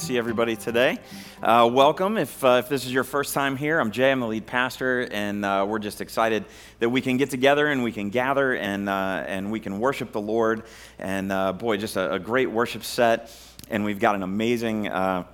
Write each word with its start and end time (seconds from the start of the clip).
see 0.00 0.16
everybody 0.16 0.56
today. 0.56 0.96
Uh, 1.42 1.68
welcome. 1.70 2.16
If, 2.16 2.42
uh, 2.42 2.62
if 2.64 2.70
this 2.70 2.86
is 2.86 2.92
your 2.92 3.04
first 3.04 3.34
time 3.34 3.54
here, 3.54 3.78
I'm 3.78 3.90
Jay. 3.90 4.10
I'm 4.10 4.20
the 4.20 4.26
lead 4.26 4.46
pastor, 4.46 5.06
and 5.12 5.44
uh, 5.44 5.66
we're 5.68 5.78
just 5.78 6.00
excited 6.00 6.46
that 6.78 6.88
we 6.88 7.02
can 7.02 7.18
get 7.18 7.28
together 7.28 7.66
and 7.66 7.82
we 7.82 7.92
can 7.92 8.08
gather 8.08 8.54
and, 8.54 8.88
uh, 8.88 9.24
and 9.26 9.52
we 9.52 9.60
can 9.60 9.78
worship 9.78 10.12
the 10.12 10.20
Lord. 10.20 10.62
And 10.98 11.30
uh, 11.30 11.52
boy, 11.52 11.76
just 11.76 11.96
a, 11.96 12.14
a, 12.14 12.18
great 12.18 12.50
worship 12.50 12.82
set. 12.82 13.30
And 13.68 13.84
we've 13.84 14.00
got 14.00 14.14
an 14.14 14.22
amazing 14.22 14.88
uh, 14.88 15.24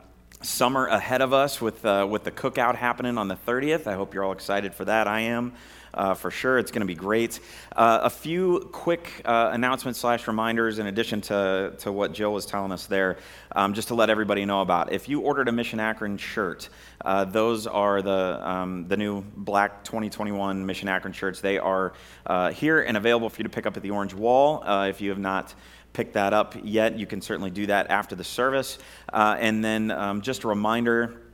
summer 0.43 0.87
ahead 0.87 1.23
of 1.23 1.33
us 1.33 1.61
with, 1.61 1.85
with 1.85 2.25
the 2.25 2.33
cookout 2.33 2.75
happening 2.75 3.19
on 3.19 3.29
the 3.29 3.37
30th. 3.37 3.87
I 3.87 3.95
hope 3.95 4.15
you're 4.15 4.25
all 4.25 4.33
excited 4.33 4.75
for 4.75 4.85
that. 4.85 5.07
I 5.07 5.21
am 5.21 5.53
uh, 5.97 6.15
for 6.15 6.31
sure. 6.31 6.59
It's 6.59 6.71
going 6.71 6.81
to 6.81 6.87
be 6.87 6.95
great. 6.95 7.41
Uh, 7.75 8.01
a 8.03 8.11
few 8.11 8.69
quick 8.73 9.23
uh, 9.25 9.51
announcements 9.53 9.99
slash 9.99 10.29
reminders 10.29 10.79
in 10.79 10.87
addition 10.87 11.21
to, 11.23 11.75
to 11.79 11.91
what 11.91 12.13
Jill 12.13 12.33
was 12.33 12.47
telling 12.47 12.73
us 12.73 12.87
there, 12.87 13.19
um, 13.53 13.75
just 13.75 13.89
to 13.89 13.95
let 13.95 14.11
everybody 14.11 14.45
know 14.45 14.61
about. 14.61 14.93
If 14.93 15.09
you 15.09 15.21
ordered 15.21 15.49
a 15.49 15.53
Mission 15.53 15.81
Akron 15.81 16.19
shirt, 16.19 16.69
uh, 17.05 17.25
those 17.25 17.67
are 17.67 18.03
the, 18.03 18.49
um, 18.49 18.87
the 18.89 18.97
new 18.97 19.23
black 19.37 19.83
2021 19.85 20.65
Mission 20.65 20.89
Akron 20.89 21.13
shirts. 21.13 21.41
They 21.41 21.59
are 21.59 21.95
uh, 22.27 22.51
here 22.51 22.83
and 22.83 22.97
available 22.97 23.31
for 23.31 23.41
you 23.41 23.45
to 23.45 23.51
pick 23.51 23.67
up 23.67 23.77
at 23.77 23.83
the 23.83 23.91
Orange 23.91 24.15
Wall. 24.15 24.63
Uh, 24.63 24.89
if 24.89 25.01
you 25.01 25.11
have 25.11 25.19
not 25.19 25.55
picked 25.93 26.13
that 26.13 26.35
up 26.35 26.55
yet, 26.63 26.99
you 26.99 27.07
can 27.07 27.23
certainly 27.23 27.51
do 27.51 27.67
that 27.67 27.91
after 27.91 28.15
the 28.15 28.25
service. 28.25 28.79
and 29.13 29.65
then 29.65 29.91
um, 29.91 30.21
just 30.21 30.45
a 30.45 30.49
reminder, 30.49 31.26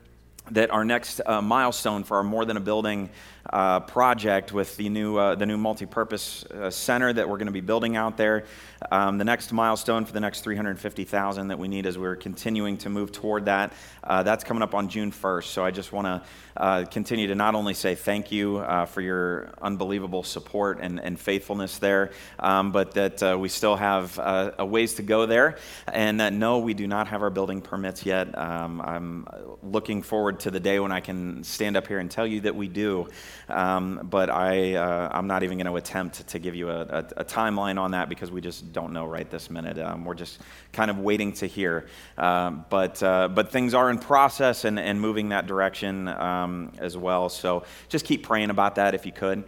that 0.51 0.71
our 0.71 0.85
next 0.85 1.21
uh, 1.25 1.41
milestone 1.41 2.05
for 2.05 2.17
our 2.17 2.25
More 2.25 2.45
Than 2.45 2.57
a 2.57 2.61
Building 2.61 3.11
uh, 3.51 3.81
project 3.81 4.53
with 4.53 4.77
the 4.77 4.89
new, 4.89 5.17
uh, 5.17 5.35
the 5.35 5.47
new 5.47 5.57
multi-purpose 5.57 6.45
uh, 6.45 6.71
center 6.71 7.13
that 7.13 7.29
we're 7.29 7.39
going 7.39 7.47
to 7.47 7.53
be 7.53 7.61
building 7.61 7.97
out 7.97 8.17
there, 8.17 8.45
um, 8.91 9.19
the 9.19 9.25
next 9.25 9.53
milestone 9.53 10.05
for 10.05 10.13
the 10.13 10.21
next 10.21 10.43
350,000 10.43 11.49
that 11.49 11.59
we 11.59 11.67
need 11.69 11.87
as 11.87 11.99
we're 11.99 12.17
continuing 12.17 12.77
to 12.79 12.89
move 12.89 13.11
toward 13.11 13.47
that, 13.47 13.73
uh, 14.05 14.23
that's 14.23 14.45
coming 14.45 14.63
up 14.63 14.75
on 14.75 14.89
June 14.89 15.11
1st. 15.11 15.45
So 15.45 15.65
I 15.65 15.71
just 15.71 15.93
want 15.93 16.07
to 16.07 16.23
uh, 16.57 16.85
continue 16.85 17.27
to 17.29 17.35
not 17.35 17.55
only 17.55 17.75
say 17.75 17.95
thank 17.95 18.31
you 18.31 18.65
for 18.89 19.01
your 19.01 19.51
unbelievable 19.61 20.23
support 20.23 20.79
and, 20.81 21.01
and 21.01 21.19
faithfulness 21.19 21.79
there, 21.79 22.13
um, 22.39 22.73
but 22.73 22.93
that 22.93 23.39
we 23.39 23.49
still 23.49 23.77
have 23.77 24.19
a 24.19 24.65
ways 24.65 24.95
to 24.95 25.03
go 25.03 25.27
there, 25.27 25.57
and 25.93 26.21
that 26.21 26.33
no, 26.33 26.59
we 26.59 26.75
do 26.75 26.87
not 26.87 27.09
have 27.09 27.23
our 27.23 27.31
building 27.31 27.61
permits 27.61 28.05
yet. 28.05 28.37
Um, 28.39 28.81
I'm 28.81 29.27
looking 29.63 30.03
forward 30.03 30.32
to 30.41 30.51
the 30.51 30.61
day 30.61 30.81
when 30.81 30.93
I 30.93 31.01
can 31.01 31.45
stand 31.45 31.77
up 31.77 31.87
here 31.87 31.99
and 31.99 32.11
tell 32.11 32.27
you 32.27 32.41
that 32.43 32.55
we 32.55 32.69
do. 32.69 33.09
Um, 33.49 34.07
but 34.11 34.31
I, 34.31 34.75
uh, 34.75 35.09
I'm 35.13 35.27
not 35.27 35.43
even 35.43 35.59
going 35.59 35.67
to 35.67 35.77
attempt 35.77 36.27
to 36.29 36.39
give 36.39 36.55
you 36.55 36.71
a, 36.71 36.81
a, 36.83 36.99
a, 37.19 37.25
timeline 37.25 37.79
on 37.79 37.93
that 37.93 38.09
because 38.09 38.31
we 38.31 38.41
just 38.41 38.73
don't 38.73 38.93
know 38.93 39.07
right 39.07 39.29
this 39.31 39.51
minute. 39.51 39.79
Um, 39.79 40.05
we're 40.05 40.15
just 40.15 40.41
kind 40.73 40.91
of 40.91 40.99
waiting 40.99 41.33
to 41.35 41.47
hear. 41.47 41.87
Um, 42.17 42.65
but, 42.71 43.03
uh, 43.03 43.29
but 43.29 43.51
things 43.51 43.75
are 43.75 43.91
in 43.91 43.99
process 43.99 44.65
and, 44.65 44.79
and 44.79 45.01
moving 45.01 45.31
that 45.31 45.47
direction 45.47 46.09
um, 46.09 46.73
as 46.79 46.97
well. 46.97 47.29
So 47.29 47.65
just 47.89 48.05
keep 48.05 48.23
praying 48.23 48.51
about 48.51 48.77
that 48.77 48.95
if 48.95 49.07
you 49.07 49.13
could. 49.13 49.45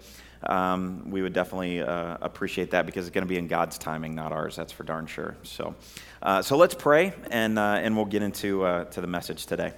Um, 0.47 1.11
we 1.11 1.23
would 1.23 1.33
definitely 1.33 1.81
uh, 1.81 2.19
appreciate 2.21 2.73
that 2.73 2.87
because 2.87 3.07
it's 3.07 3.15
going 3.15 3.25
to 3.25 3.29
be 3.29 3.39
in 3.39 3.49
God's 3.49 3.79
timing, 3.79 4.15
not 4.15 4.33
ours. 4.33 4.57
That's 4.57 4.73
for 4.73 4.85
darn 4.85 5.07
sure. 5.07 5.37
So, 5.43 5.75
uh, 6.23 6.43
so 6.43 6.57
let's 6.57 6.75
pray 6.75 7.15
and, 7.31 7.59
uh, 7.59 7.81
and 7.81 7.97
we'll 7.97 8.05
get 8.05 8.23
into 8.23 8.65
uh, 8.65 8.85
to 8.87 9.01
the 9.01 9.07
message 9.07 9.47
today. 9.47 9.73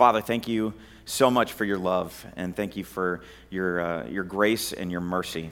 Father, 0.00 0.22
thank 0.22 0.48
you 0.48 0.72
so 1.04 1.30
much 1.30 1.52
for 1.52 1.66
your 1.66 1.76
love 1.76 2.24
and 2.34 2.56
thank 2.56 2.74
you 2.74 2.84
for 2.84 3.20
your, 3.50 3.80
uh, 3.82 4.06
your 4.06 4.24
grace 4.24 4.72
and 4.72 4.90
your 4.90 5.02
mercy. 5.02 5.50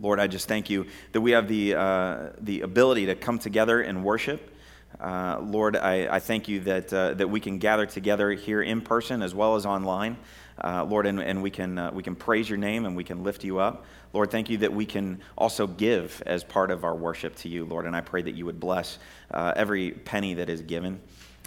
Lord, 0.00 0.18
I 0.18 0.28
just 0.28 0.48
thank 0.48 0.70
you 0.70 0.86
that 1.12 1.20
we 1.20 1.32
have 1.32 1.46
the, 1.46 1.74
uh, 1.74 2.30
the 2.40 2.62
ability 2.62 3.04
to 3.04 3.14
come 3.14 3.38
together 3.38 3.82
and 3.82 4.02
worship. 4.02 4.50
Uh, 4.98 5.40
Lord, 5.42 5.76
I, 5.76 6.08
I, 6.16 6.20
thank 6.20 6.48
you 6.48 6.60
that, 6.60 6.90
uh, 6.90 7.12
that 7.12 7.28
we 7.28 7.38
can 7.38 7.58
gather 7.58 7.84
together 7.84 8.30
here 8.30 8.62
in 8.62 8.80
person 8.80 9.20
as 9.20 9.34
well 9.34 9.56
as 9.56 9.66
online. 9.66 10.16
Uh, 10.64 10.82
Lord, 10.84 11.04
and, 11.04 11.20
and 11.20 11.42
we, 11.42 11.50
can, 11.50 11.76
uh, 11.76 11.90
we 11.92 12.02
can 12.02 12.16
praise 12.16 12.48
your 12.48 12.56
name 12.56 12.86
and 12.86 12.96
we 12.96 13.04
can 13.04 13.22
lift 13.22 13.44
you 13.44 13.58
up. 13.58 13.84
Lord, 14.14 14.30
thank 14.30 14.48
you 14.48 14.56
that 14.56 14.72
we 14.72 14.86
can 14.86 15.20
also 15.36 15.66
give 15.66 16.22
as 16.24 16.44
part 16.44 16.70
of 16.70 16.82
our 16.82 16.94
worship 16.94 17.36
to 17.36 17.50
you, 17.50 17.66
Lord. 17.66 17.84
And 17.84 17.94
I 17.94 18.00
pray 18.00 18.22
that 18.22 18.34
you 18.34 18.46
would 18.46 18.58
bless 18.58 18.98
every 19.30 19.90
penny 19.90 20.32
that 20.32 20.48
is 20.48 20.62
given. 20.62 20.98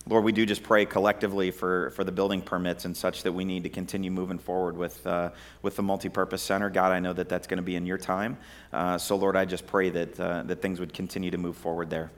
Lord, 0.10 0.24
we 0.24 0.32
do 0.32 0.46
just 0.46 0.64
pray 0.64 0.86
collectively 0.86 1.52
for, 1.52 1.90
for 1.92 2.06
the 2.06 2.14
building 2.14 2.42
permits 2.42 2.86
and 2.86 2.96
such 2.96 3.24
that 3.24 3.34
we 3.34 3.44
need 3.44 3.64
to 3.64 3.70
continue 3.70 4.10
moving 4.10 4.38
forward 4.38 4.78
with, 4.78 5.06
uh, 5.06 5.32
with 5.62 5.76
the 5.76 5.84
multipurpose 5.84 6.40
center. 6.40 6.70
God, 6.70 6.94
I 6.94 7.00
know 7.00 7.12
that 7.12 7.28
that's 7.28 7.46
going 7.46 7.58
to 7.58 7.64
be 7.64 7.76
in 7.76 7.86
your 7.86 7.98
time. 7.98 8.38
Uh, 8.72 8.98
so, 8.98 9.18
Lord, 9.18 9.36
I 9.36 9.44
just 9.44 9.68
pray 9.68 9.90
that, 9.90 10.18
uh, 10.18 10.44
that 10.44 10.62
things 10.62 10.80
would 10.80 10.94
continue 10.94 11.30
to 11.32 11.38
move 11.38 11.58
forward 11.58 11.90
there. 11.90 12.10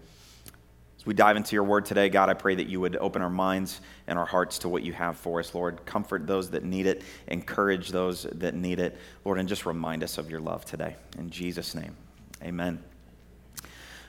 As 0.99 1.05
we 1.05 1.15
dive 1.15 1.35
into 1.35 1.55
your 1.55 1.63
word 1.63 1.85
today, 1.85 2.09
God, 2.09 2.29
I 2.29 2.35
pray 2.35 2.53
that 2.55 2.67
you 2.67 2.79
would 2.79 2.95
open 2.97 3.23
our 3.23 3.29
minds 3.29 3.81
and 4.05 4.19
our 4.19 4.25
hearts 4.25 4.59
to 4.59 4.69
what 4.69 4.83
you 4.83 4.93
have 4.93 5.17
for 5.17 5.39
us, 5.39 5.55
Lord. 5.55 5.83
Comfort 5.85 6.27
those 6.27 6.51
that 6.51 6.63
need 6.63 6.85
it, 6.85 7.01
encourage 7.27 7.89
those 7.89 8.23
that 8.33 8.53
need 8.53 8.79
it, 8.79 8.97
Lord, 9.25 9.39
and 9.39 9.49
just 9.49 9.65
remind 9.65 10.03
us 10.03 10.19
of 10.19 10.29
your 10.29 10.41
love 10.41 10.63
today. 10.63 10.95
In 11.17 11.31
Jesus' 11.31 11.73
name, 11.73 11.95
amen. 12.43 12.83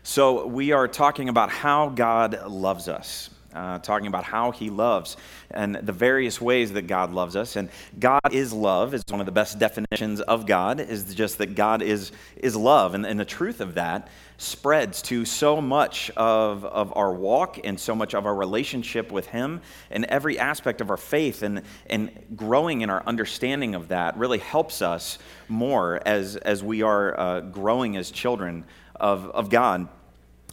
So, 0.02 0.46
we 0.46 0.72
are 0.72 0.88
talking 0.88 1.28
about 1.28 1.50
how 1.50 1.90
God 1.90 2.46
loves 2.46 2.88
us 2.88 3.30
uh, 3.54 3.78
talking 3.78 4.06
about 4.06 4.24
how 4.24 4.50
he 4.50 4.70
loves 4.70 5.16
and 5.50 5.74
the 5.74 5.92
various 5.92 6.40
ways 6.40 6.72
that 6.72 6.86
God 6.86 7.12
loves 7.12 7.36
us. 7.36 7.56
And 7.56 7.68
God 7.98 8.32
is 8.32 8.52
love 8.52 8.94
is 8.94 9.02
one 9.08 9.20
of 9.20 9.26
the 9.26 9.32
best 9.32 9.58
definitions 9.58 10.20
of 10.20 10.46
God, 10.46 10.80
is 10.80 11.14
just 11.14 11.38
that 11.38 11.54
God 11.54 11.82
is, 11.82 12.12
is 12.36 12.54
love. 12.54 12.94
And, 12.94 13.04
and 13.04 13.18
the 13.18 13.24
truth 13.24 13.60
of 13.60 13.74
that 13.74 14.08
spreads 14.38 15.02
to 15.02 15.24
so 15.24 15.60
much 15.60 16.10
of, 16.16 16.64
of 16.64 16.96
our 16.96 17.12
walk 17.12 17.58
and 17.62 17.78
so 17.78 17.94
much 17.94 18.14
of 18.14 18.24
our 18.24 18.34
relationship 18.34 19.12
with 19.12 19.26
Him 19.26 19.60
and 19.90 20.04
every 20.06 20.38
aspect 20.38 20.80
of 20.80 20.88
our 20.88 20.96
faith. 20.96 21.42
And, 21.42 21.62
and 21.88 22.10
growing 22.36 22.80
in 22.80 22.90
our 22.90 23.02
understanding 23.06 23.74
of 23.74 23.88
that 23.88 24.16
really 24.16 24.38
helps 24.38 24.80
us 24.80 25.18
more 25.48 26.00
as, 26.06 26.36
as 26.36 26.62
we 26.62 26.82
are 26.82 27.18
uh, 27.18 27.40
growing 27.40 27.96
as 27.96 28.10
children 28.10 28.64
of, 28.96 29.26
of 29.30 29.50
God. 29.50 29.88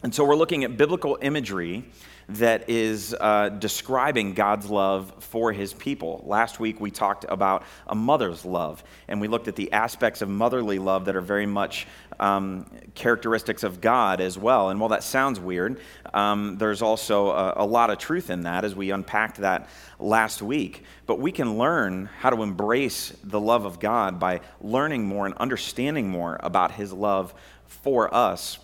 And 0.04 0.14
so 0.14 0.24
we're 0.26 0.36
looking 0.36 0.64
at 0.64 0.78
biblical 0.78 1.18
imagery 1.22 1.86
that 2.30 2.70
is 2.70 3.16
uh, 3.20 3.50
describing 3.50 4.34
God's 4.34 4.70
love 4.70 5.14
for 5.20 5.54
his 5.54 5.74
people. 5.74 6.24
Last 6.26 6.60
week 6.60 6.82
we 6.82 6.92
talked 6.92 7.26
about 7.30 7.64
a 7.88 7.96
mother's 7.96 8.44
love, 8.44 8.84
and 9.08 9.22
we 9.22 9.30
looked 9.30 9.48
at 9.48 9.56
the 9.56 9.72
aspects 9.72 10.22
of 10.22 10.28
motherly 10.28 10.78
love 10.78 11.06
that 11.06 11.16
are 11.16 11.22
very 11.22 11.46
much 11.46 11.88
um, 12.20 12.70
characteristics 12.96 13.64
of 13.64 13.80
God 13.80 14.20
as 14.20 14.38
well. 14.38 14.70
And 14.70 14.80
while 14.80 14.90
that 14.90 15.04
sounds 15.04 15.40
weird, 15.40 15.80
um, 16.14 16.58
there's 16.58 16.82
also 16.82 17.30
a, 17.32 17.54
a 17.58 17.66
lot 17.66 17.90
of 17.90 17.98
truth 17.98 18.30
in 18.30 18.42
that 18.42 18.66
as 18.66 18.76
we 18.76 18.92
unpacked 18.92 19.38
that 19.38 19.70
last 19.98 20.42
week. 20.42 20.84
But 21.06 21.20
we 21.20 21.32
can 21.32 21.58
learn 21.58 22.10
how 22.20 22.30
to 22.30 22.44
embrace 22.44 23.14
the 23.24 23.40
love 23.40 23.66
of 23.66 23.80
God 23.80 24.20
by 24.20 24.42
learning 24.60 25.06
more 25.06 25.26
and 25.26 25.36
understanding 25.36 26.10
more 26.10 26.38
about 26.42 26.72
his 26.72 26.92
love 26.92 27.34
for 27.68 28.14
us 28.14 28.60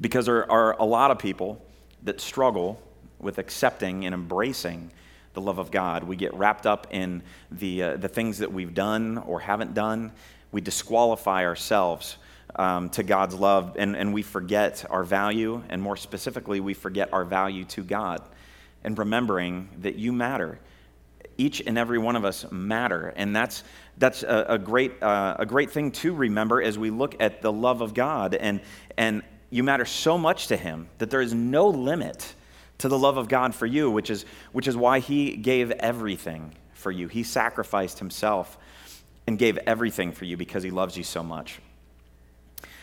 because 0.00 0.26
there 0.26 0.50
are 0.50 0.76
a 0.78 0.84
lot 0.84 1.10
of 1.10 1.18
people 1.18 1.63
that 2.04 2.20
struggle 2.20 2.80
with 3.18 3.38
accepting 3.38 4.04
and 4.04 4.14
embracing 4.14 4.90
the 5.32 5.40
love 5.40 5.58
of 5.58 5.70
God. 5.70 6.04
We 6.04 6.16
get 6.16 6.32
wrapped 6.34 6.66
up 6.66 6.86
in 6.90 7.22
the, 7.50 7.82
uh, 7.82 7.96
the 7.96 8.08
things 8.08 8.38
that 8.38 8.52
we've 8.52 8.74
done 8.74 9.18
or 9.18 9.40
haven't 9.40 9.74
done. 9.74 10.12
We 10.52 10.60
disqualify 10.60 11.44
ourselves 11.44 12.16
um, 12.56 12.88
to 12.90 13.02
God's 13.02 13.34
love, 13.34 13.76
and, 13.76 13.96
and 13.96 14.14
we 14.14 14.22
forget 14.22 14.84
our 14.88 15.02
value, 15.02 15.62
and 15.68 15.82
more 15.82 15.96
specifically, 15.96 16.60
we 16.60 16.74
forget 16.74 17.12
our 17.12 17.24
value 17.24 17.64
to 17.64 17.82
God. 17.82 18.22
And 18.84 18.96
remembering 18.96 19.70
that 19.80 19.96
you 19.96 20.12
matter. 20.12 20.60
Each 21.36 21.62
and 21.66 21.78
every 21.78 21.98
one 21.98 22.14
of 22.14 22.24
us 22.24 22.44
matter. 22.52 23.12
And 23.16 23.34
that's, 23.34 23.64
that's 23.98 24.22
a, 24.22 24.46
a 24.50 24.58
great, 24.58 25.02
uh, 25.02 25.36
a 25.38 25.46
great 25.46 25.70
thing 25.70 25.90
to 25.92 26.14
remember 26.14 26.62
as 26.62 26.78
we 26.78 26.90
look 26.90 27.16
at 27.18 27.42
the 27.42 27.50
love 27.50 27.80
of 27.80 27.94
God. 27.94 28.34
And, 28.34 28.60
and 28.96 29.22
you 29.54 29.62
matter 29.62 29.84
so 29.84 30.18
much 30.18 30.48
to 30.48 30.56
Him 30.56 30.88
that 30.98 31.10
there 31.10 31.20
is 31.20 31.32
no 31.32 31.68
limit 31.68 32.34
to 32.78 32.88
the 32.88 32.98
love 32.98 33.16
of 33.16 33.28
God 33.28 33.54
for 33.54 33.66
you, 33.66 33.88
which 33.88 34.10
is, 34.10 34.26
which 34.50 34.66
is 34.66 34.76
why 34.76 34.98
He 34.98 35.36
gave 35.36 35.70
everything 35.70 36.56
for 36.72 36.90
you. 36.90 37.06
He 37.06 37.22
sacrificed 37.22 38.00
Himself 38.00 38.58
and 39.28 39.38
gave 39.38 39.56
everything 39.58 40.10
for 40.10 40.24
you 40.24 40.36
because 40.36 40.64
He 40.64 40.72
loves 40.72 40.96
you 40.96 41.04
so 41.04 41.22
much. 41.22 41.60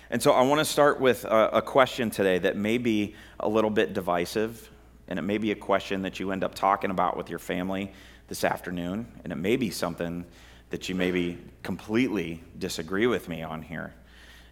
And 0.09 0.23
so 0.23 0.31
I 0.31 0.43
want 0.43 0.59
to 0.59 0.65
start 0.65 1.01
with 1.01 1.25
a, 1.25 1.49
a, 1.55 1.61
question 1.61 2.09
today 2.09 2.39
that 2.39 2.55
may 2.55 2.77
be 2.77 3.15
a 3.37 3.49
little 3.49 3.69
bit 3.69 3.91
divisive, 3.91 4.69
and 5.09 5.19
it 5.19 5.23
may 5.23 5.39
be 5.39 5.51
a 5.51 5.55
question 5.55 6.03
that 6.03 6.21
you 6.21 6.31
end 6.31 6.41
up 6.41 6.55
talking 6.55 6.89
about 6.89 7.17
with 7.17 7.29
your 7.29 7.39
family 7.39 7.91
this 8.29 8.45
afternoon, 8.45 9.11
and 9.25 9.33
it 9.33 9.37
may 9.37 9.57
be 9.57 9.71
something 9.71 10.23
that 10.69 10.87
you 10.87 10.95
maybe 10.95 11.37
completely 11.63 12.41
disagree 12.57 13.07
with 13.07 13.27
me 13.27 13.43
on 13.43 13.61
here. 13.61 13.93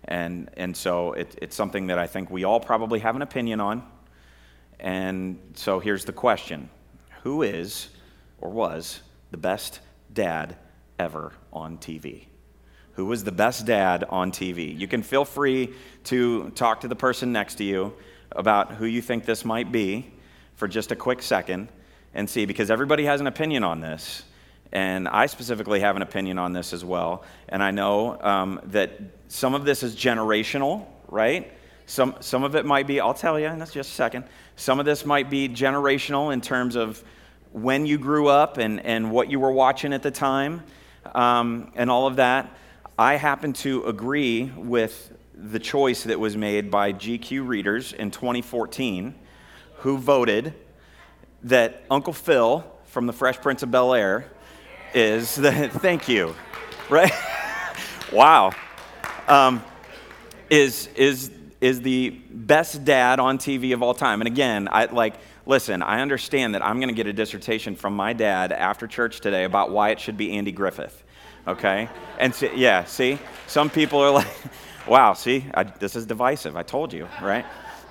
And, 0.09 0.49
and 0.57 0.75
so 0.75 1.13
it, 1.13 1.35
it's 1.39 1.55
something 1.55 1.87
that 1.87 1.99
I 1.99 2.07
think 2.07 2.31
we 2.31 2.43
all 2.43 2.59
probably 2.59 2.99
have 2.99 3.15
an 3.15 3.21
opinion 3.21 3.61
on. 3.61 3.83
And 4.79 5.39
so 5.53 5.79
here's 5.79 6.03
the 6.03 6.11
question 6.11 6.69
Who 7.23 7.43
is 7.43 7.89
or 8.39 8.49
was 8.49 9.01
the 9.29 9.37
best 9.37 9.79
dad 10.11 10.57
ever 10.97 11.33
on 11.53 11.77
TV? 11.77 12.25
Who 12.93 13.05
was 13.05 13.23
the 13.23 13.31
best 13.31 13.67
dad 13.67 14.03
on 14.09 14.31
TV? 14.31 14.77
You 14.77 14.87
can 14.87 15.03
feel 15.03 15.25
free 15.25 15.73
to 16.05 16.49
talk 16.49 16.81
to 16.81 16.87
the 16.87 16.95
person 16.95 17.31
next 17.31 17.55
to 17.55 17.63
you 17.63 17.93
about 18.31 18.73
who 18.73 18.85
you 18.85 19.01
think 19.01 19.25
this 19.25 19.45
might 19.45 19.71
be. 19.71 20.11
for 20.55 20.67
just 20.67 20.91
a 20.91 20.95
quick 20.95 21.21
second 21.21 21.69
and 22.13 22.29
see, 22.29 22.45
because 22.45 22.69
everybody 22.69 23.05
has 23.05 23.21
an 23.21 23.27
opinion 23.27 23.63
on 23.63 23.79
this. 23.79 24.23
And 24.71 25.07
I 25.07 25.25
specifically 25.25 25.79
have 25.79 25.95
an 25.95 26.01
opinion 26.01 26.37
on 26.37 26.53
this 26.53 26.73
as 26.73 26.85
well. 26.85 27.23
And 27.47 27.63
I 27.63 27.71
know 27.71 28.21
um, 28.21 28.61
that 28.65 28.99
some 29.27 29.55
of 29.55 29.65
this 29.65 29.81
is 29.83 29.95
generational, 29.95 30.85
right? 31.07 31.51
Some, 31.87 32.15
some 32.19 32.43
of 32.43 32.55
it 32.55 32.65
might 32.65 32.85
be, 32.85 32.99
I'll 32.99 33.15
tell 33.15 33.39
you 33.39 33.47
in 33.47 33.59
just 33.59 33.75
a 33.75 33.83
second. 33.83 34.25
Some 34.55 34.79
of 34.79 34.85
this 34.85 35.05
might 35.05 35.29
be 35.29 35.49
generational 35.49 36.31
in 36.31 36.41
terms 36.41 36.75
of 36.75 37.03
when 37.51 37.87
you 37.87 37.97
grew 37.97 38.27
up 38.27 38.57
and, 38.57 38.79
and 38.85 39.11
what 39.11 39.31
you 39.31 39.39
were 39.39 39.51
watching 39.51 39.91
at 39.91 40.03
the 40.03 40.11
time 40.11 40.61
um, 41.15 41.71
and 41.75 41.89
all 41.89 42.05
of 42.05 42.17
that. 42.17 42.55
I 42.97 43.15
happen 43.15 43.53
to 43.53 43.85
agree 43.85 44.51
with 44.55 45.13
the 45.33 45.57
choice 45.57 46.03
that 46.03 46.19
was 46.19 46.35
made 46.35 46.69
by 46.69 46.93
GQ 46.93 47.47
readers 47.47 47.93
in 47.93 48.11
2014 48.11 49.15
who 49.77 49.97
voted 49.97 50.53
that 51.43 51.83
Uncle 51.89 52.13
Phil 52.13 52.65
from 52.85 53.07
The 53.07 53.13
Fresh 53.13 53.39
Prince 53.39 53.63
of 53.63 53.71
Bel 53.71 53.93
Air 53.93 54.29
is 54.93 55.35
the, 55.35 55.69
thank 55.69 56.07
you, 56.07 56.35
right? 56.89 57.11
wow. 58.11 58.51
Um, 59.27 59.63
is, 60.49 60.87
is, 60.95 61.31
is 61.61 61.81
the 61.81 62.09
best 62.09 62.83
dad 62.83 63.19
on 63.19 63.37
TV 63.37 63.73
of 63.73 63.83
all 63.83 63.93
time. 63.93 64.21
And 64.21 64.27
again, 64.27 64.67
I 64.71 64.85
like, 64.85 65.15
listen, 65.45 65.81
I 65.81 66.01
understand 66.01 66.55
that 66.55 66.65
I'm 66.65 66.77
going 66.77 66.89
to 66.89 66.95
get 66.95 67.07
a 67.07 67.13
dissertation 67.13 67.75
from 67.75 67.95
my 67.95 68.13
dad 68.13 68.51
after 68.51 68.87
church 68.87 69.19
today 69.19 69.43
about 69.43 69.71
why 69.71 69.89
it 69.89 69.99
should 69.99 70.17
be 70.17 70.31
Andy 70.31 70.51
Griffith. 70.51 71.03
Okay? 71.47 71.89
And 72.19 72.33
so, 72.33 72.51
yeah, 72.53 72.83
see? 72.85 73.19
Some 73.47 73.69
people 73.69 73.99
are 73.99 74.11
like, 74.11 74.27
wow, 74.87 75.13
see, 75.13 75.45
I, 75.53 75.63
this 75.63 75.95
is 75.95 76.05
divisive. 76.05 76.55
I 76.55 76.63
told 76.63 76.93
you, 76.93 77.07
right? 77.21 77.45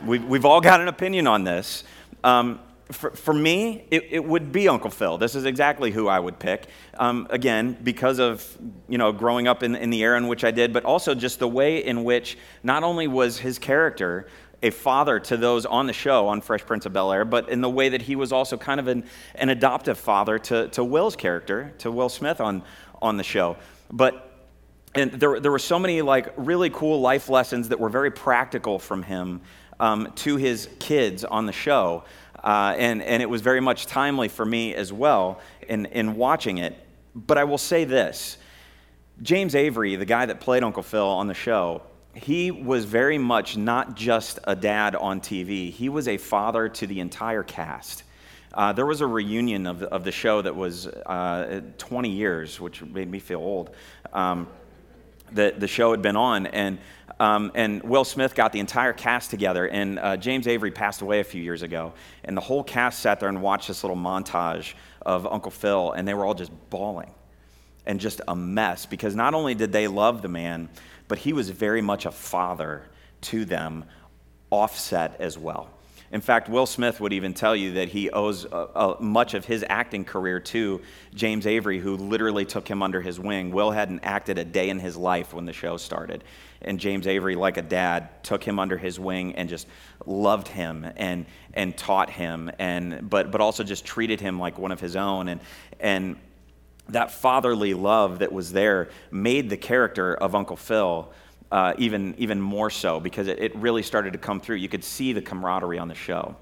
We've, 0.05 0.25
we've 0.25 0.45
all 0.45 0.61
got 0.61 0.81
an 0.81 0.89
opinion 0.89 1.27
on 1.27 1.45
this. 1.45 1.85
Um, 2.25 2.61
for, 2.91 3.11
for 3.11 3.35
me, 3.35 3.85
it, 3.91 4.07
it, 4.11 4.25
would 4.25 4.51
be 4.51 4.69
Uncle 4.69 4.91
Phil. 4.91 5.19
This 5.19 5.35
is 5.35 5.45
exactly 5.45 5.91
who 5.91 6.09
I 6.09 6.19
would 6.19 6.39
pick. 6.39 6.67
Um, 6.99 7.27
again, 7.31 7.77
because 7.83 8.19
of 8.19 8.57
you 8.89 8.99
know 8.99 9.13
growing 9.13 9.47
up 9.47 9.63
in, 9.63 9.75
in 9.75 9.91
the 9.91 10.03
era 10.03 10.17
in 10.17 10.29
which 10.29 10.45
I 10.45 10.51
did, 10.51 10.73
but 10.73 10.85
also 10.85 11.15
just 11.15 11.39
the 11.39 11.49
way 11.49 11.85
in 11.85 12.05
which 12.05 12.39
not 12.63 12.85
only 12.85 13.07
was 13.07 13.39
his 13.39 13.59
character 13.59 14.27
a 14.63 14.71
father 14.71 15.21
to 15.21 15.37
those 15.37 15.65
on 15.67 15.87
the 15.87 15.93
show 15.93 16.27
on 16.27 16.41
Fresh 16.41 16.67
Prince 16.67 16.87
of 16.87 16.93
Bel 16.93 17.13
Air, 17.13 17.25
but 17.25 17.49
in 17.49 17.61
the 17.61 17.71
way 17.71 17.91
that 17.91 18.03
he 18.03 18.17
was 18.17 18.33
also 18.33 18.57
kind 18.57 18.81
of 18.81 18.89
an, 18.89 19.05
an 19.37 19.51
adoptive 19.51 19.97
father 19.99 20.39
to, 20.39 20.69
to 20.69 20.83
Will's 20.83 21.15
character, 21.15 21.73
to 21.79 21.93
Will 21.93 22.09
Smith 22.09 22.41
on, 22.41 22.65
on 23.01 23.17
the 23.17 23.23
show. 23.23 23.57
But 23.93 24.25
and 24.95 25.13
there, 25.13 25.39
there 25.39 25.53
were 25.53 25.59
so 25.59 25.79
many 25.79 26.03
like 26.03 26.33
really 26.37 26.71
cool 26.71 27.01
life 27.01 27.29
lessons 27.29 27.69
that 27.69 27.79
were 27.79 27.89
very 27.89 28.11
practical 28.11 28.79
from 28.79 29.03
him 29.03 29.43
um, 29.81 30.13
to 30.17 30.37
his 30.37 30.69
kids 30.81 31.25
on 31.25 31.47
the 31.47 31.53
show. 31.53 32.05
Uh, 32.43 32.75
and, 32.79 33.03
and 33.03 33.23
it 33.23 33.29
was 33.29 33.43
very 33.43 33.61
much 33.61 33.87
timely 33.87 34.29
for 34.29 34.45
me 34.45 34.75
as 34.75 34.93
well 34.93 35.41
in, 35.69 35.87
in 35.87 36.17
watching 36.17 36.59
it. 36.59 36.77
But 37.15 37.39
I 37.39 37.45
will 37.45 37.59
say 37.59 37.85
this 37.85 38.39
James 39.23 39.55
Avery, 39.55 39.97
the 39.97 40.05
guy 40.05 40.27
that 40.27 40.41
played 40.41 40.63
Uncle 40.63 40.83
Phil 40.83 41.07
on 41.07 41.27
the 41.27 41.35
show, 41.35 41.83
he 42.15 42.51
was 42.51 42.85
very 42.85 43.19
much 43.19 43.57
not 43.57 43.95
just 43.95 44.39
a 44.45 44.55
dad 44.55 44.95
on 44.95 45.21
TV, 45.21 45.71
he 45.71 45.89
was 45.89 46.09
a 46.09 46.17
father 46.17 46.69
to 46.69 46.87
the 46.87 47.01
entire 47.01 47.43
cast. 47.43 48.05
Uh, 48.55 48.73
there 48.73 48.87
was 48.87 49.01
a 49.03 49.07
reunion 49.07 49.67
of, 49.67 49.83
of 49.85 50.05
the 50.05 50.11
show 50.11 50.41
that 50.43 50.55
was 50.55 50.87
uh, 50.87 51.61
20 51.77 52.11
years, 52.11 52.59
which 52.59 52.83
made 52.83 53.11
me 53.11 53.19
feel 53.19 53.41
old. 53.41 53.71
Um, 54.13 54.49
that 55.33 55.61
the 55.61 55.69
show 55.69 55.91
had 55.91 56.03
been 56.03 56.17
on, 56.17 56.47
and 56.47 56.79
um, 57.21 57.51
and 57.55 57.83
Will 57.83 58.05
Smith 58.05 58.35
got 58.35 58.53
the 58.53 58.61
entire 58.61 58.93
cast 58.93 59.31
together, 59.31 59.67
and 59.67 59.99
uh, 59.99 60.17
James 60.17 60.47
Avery 60.47 60.71
passed 60.71 61.03
away 61.03 61.21
a 61.21 61.25
few 61.25 61.43
years 61.43 61.63
ago, 61.63 61.93
and 62.25 62.37
the 62.37 62.41
whole 62.41 62.63
cast 62.63 63.01
sat 63.01 63.19
there 63.19 63.29
and 63.29 63.43
watched 63.43 63.69
this 63.69 63.83
little 63.83 63.97
montage 63.97 64.75
of 65.03 65.27
Uncle 65.27 65.51
Phil, 65.51 65.93
and 65.93 66.07
they 66.07 66.15
were 66.15 66.25
all 66.25 66.35
just 66.35 66.53
bawling, 66.71 67.13
and 67.87 67.99
just 67.99 68.21
a 68.29 68.37
mess 68.37 68.87
because 68.87 69.17
not 69.17 69.35
only 69.35 69.55
did 69.55 69.73
they 69.73 69.89
love 69.89 70.23
the 70.23 70.29
man, 70.29 70.69
but 71.09 71.19
he 71.19 71.33
was 71.33 71.51
very 71.51 71.83
much 71.83 72.07
a 72.07 72.13
father 72.13 72.85
to 73.23 73.45
them, 73.45 73.85
offset 74.51 75.21
as 75.21 75.37
well. 75.37 75.71
In 76.11 76.21
fact, 76.23 76.49
Will 76.49 76.65
Smith 76.65 77.01
would 77.01 77.13
even 77.13 77.35
tell 77.35 77.55
you 77.55 77.73
that 77.73 77.89
he 77.89 78.09
owes 78.11 78.47
uh, 78.47 78.49
uh, 78.75 78.97
much 78.99 79.35
of 79.35 79.45
his 79.45 79.65
acting 79.69 80.05
career 80.05 80.41
to 80.41 80.81
James 81.15 81.47
Avery, 81.47 81.79
who 81.79 81.97
literally 81.97 82.47
took 82.47 82.67
him 82.67 82.83
under 82.83 83.03
his 83.03 83.21
wing. 83.21 83.51
Will 83.51 83.71
hadn't 83.71 84.01
acted 84.03 84.39
a 84.39 84.45
day 84.45 84.71
in 84.71 84.79
his 84.79 84.97
life 84.97 85.35
when 85.35 85.45
the 85.45 85.53
show 85.53 85.77
started. 85.77 86.25
And 86.63 86.81
James 86.81 87.07
Avery, 87.07 87.35
like 87.35 87.59
a 87.59 87.63
dad, 87.63 88.25
took 88.25 88.43
him 88.43 88.59
under 88.59 88.79
his 88.79 88.99
wing 88.99 89.35
and 89.35 89.49
just 89.49 89.67
loved 90.07 90.49
him 90.49 90.91
and, 90.97 91.27
and 91.53 91.77
taught 91.77 92.11
him, 92.11 92.51
and, 92.59 93.09
but, 93.09 93.31
but 93.31 93.41
also 93.41 93.63
just 93.63 93.85
treated 93.85 94.21
him 94.21 94.39
like 94.39 94.59
one 94.59 94.73
of 94.73 94.81
his 94.81 94.97
own. 94.97 95.29
And, 95.29 95.41
and 95.79 96.17
that 96.89 97.11
fatherly 97.11 97.75
love 97.75 98.21
that 98.21 98.33
was 98.33 98.53
there 98.53 98.89
made 99.11 99.51
the 99.51 99.57
character 99.57 100.15
of 100.15 100.35
Uncle 100.35 100.57
Phil 100.57 101.13
uh, 101.51 101.75
even, 101.79 102.15
even 102.19 102.41
more 102.41 102.71
so 102.71 103.01
because 103.01 103.27
it, 103.27 103.39
it, 103.41 103.57
really 103.57 103.83
started 103.83 104.13
to 104.13 104.19
come 104.19 104.41
through. 104.41 104.57
You 104.57 104.69
could 104.69 104.85
see 104.85 105.13
the 105.13 105.23
camaraderie 105.23 105.79
on 105.79 105.89
the 105.89 105.95
show. 105.95 106.37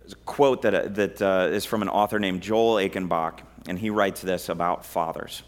There's 0.00 0.14
a 0.14 0.16
quote 0.24 0.62
that, 0.62 0.74
uh, 0.74 0.88
that 0.88 1.22
uh, 1.22 1.48
is 1.52 1.64
from 1.64 1.82
an 1.82 1.88
author 1.88 2.18
named 2.18 2.40
Joel 2.40 2.76
Achenbach, 2.76 3.40
and 3.68 3.78
he 3.78 3.90
writes 3.90 4.22
this 4.22 4.48
about 4.48 4.86
fathers. 4.86 5.42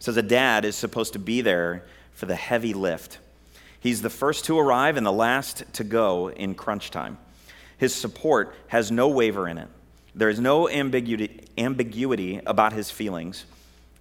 Says, 0.00 0.16
A 0.16 0.22
dad 0.22 0.64
is 0.64 0.76
supposed 0.76 1.12
to 1.12 1.18
be 1.18 1.40
there 1.40 1.84
for 2.12 2.26
the 2.26 2.34
heavy 2.34 2.74
lift. 2.74 3.18
He's 3.80 4.02
the 4.02 4.10
first 4.10 4.44
to 4.46 4.58
arrive 4.58 4.96
and 4.96 5.06
the 5.06 5.12
last 5.12 5.62
to 5.74 5.84
go 5.84 6.30
in 6.30 6.54
crunch 6.56 6.90
time. 6.90 7.16
His 7.76 7.94
support 7.94 8.56
has 8.68 8.90
no 8.90 9.08
waver 9.08 9.46
in 9.46 9.56
it. 9.56 9.68
There 10.16 10.28
is 10.28 10.40
no 10.40 10.68
ambiguity, 10.68 11.44
ambiguity 11.56 12.40
about 12.44 12.72
his 12.72 12.90
feelings. 12.90 13.44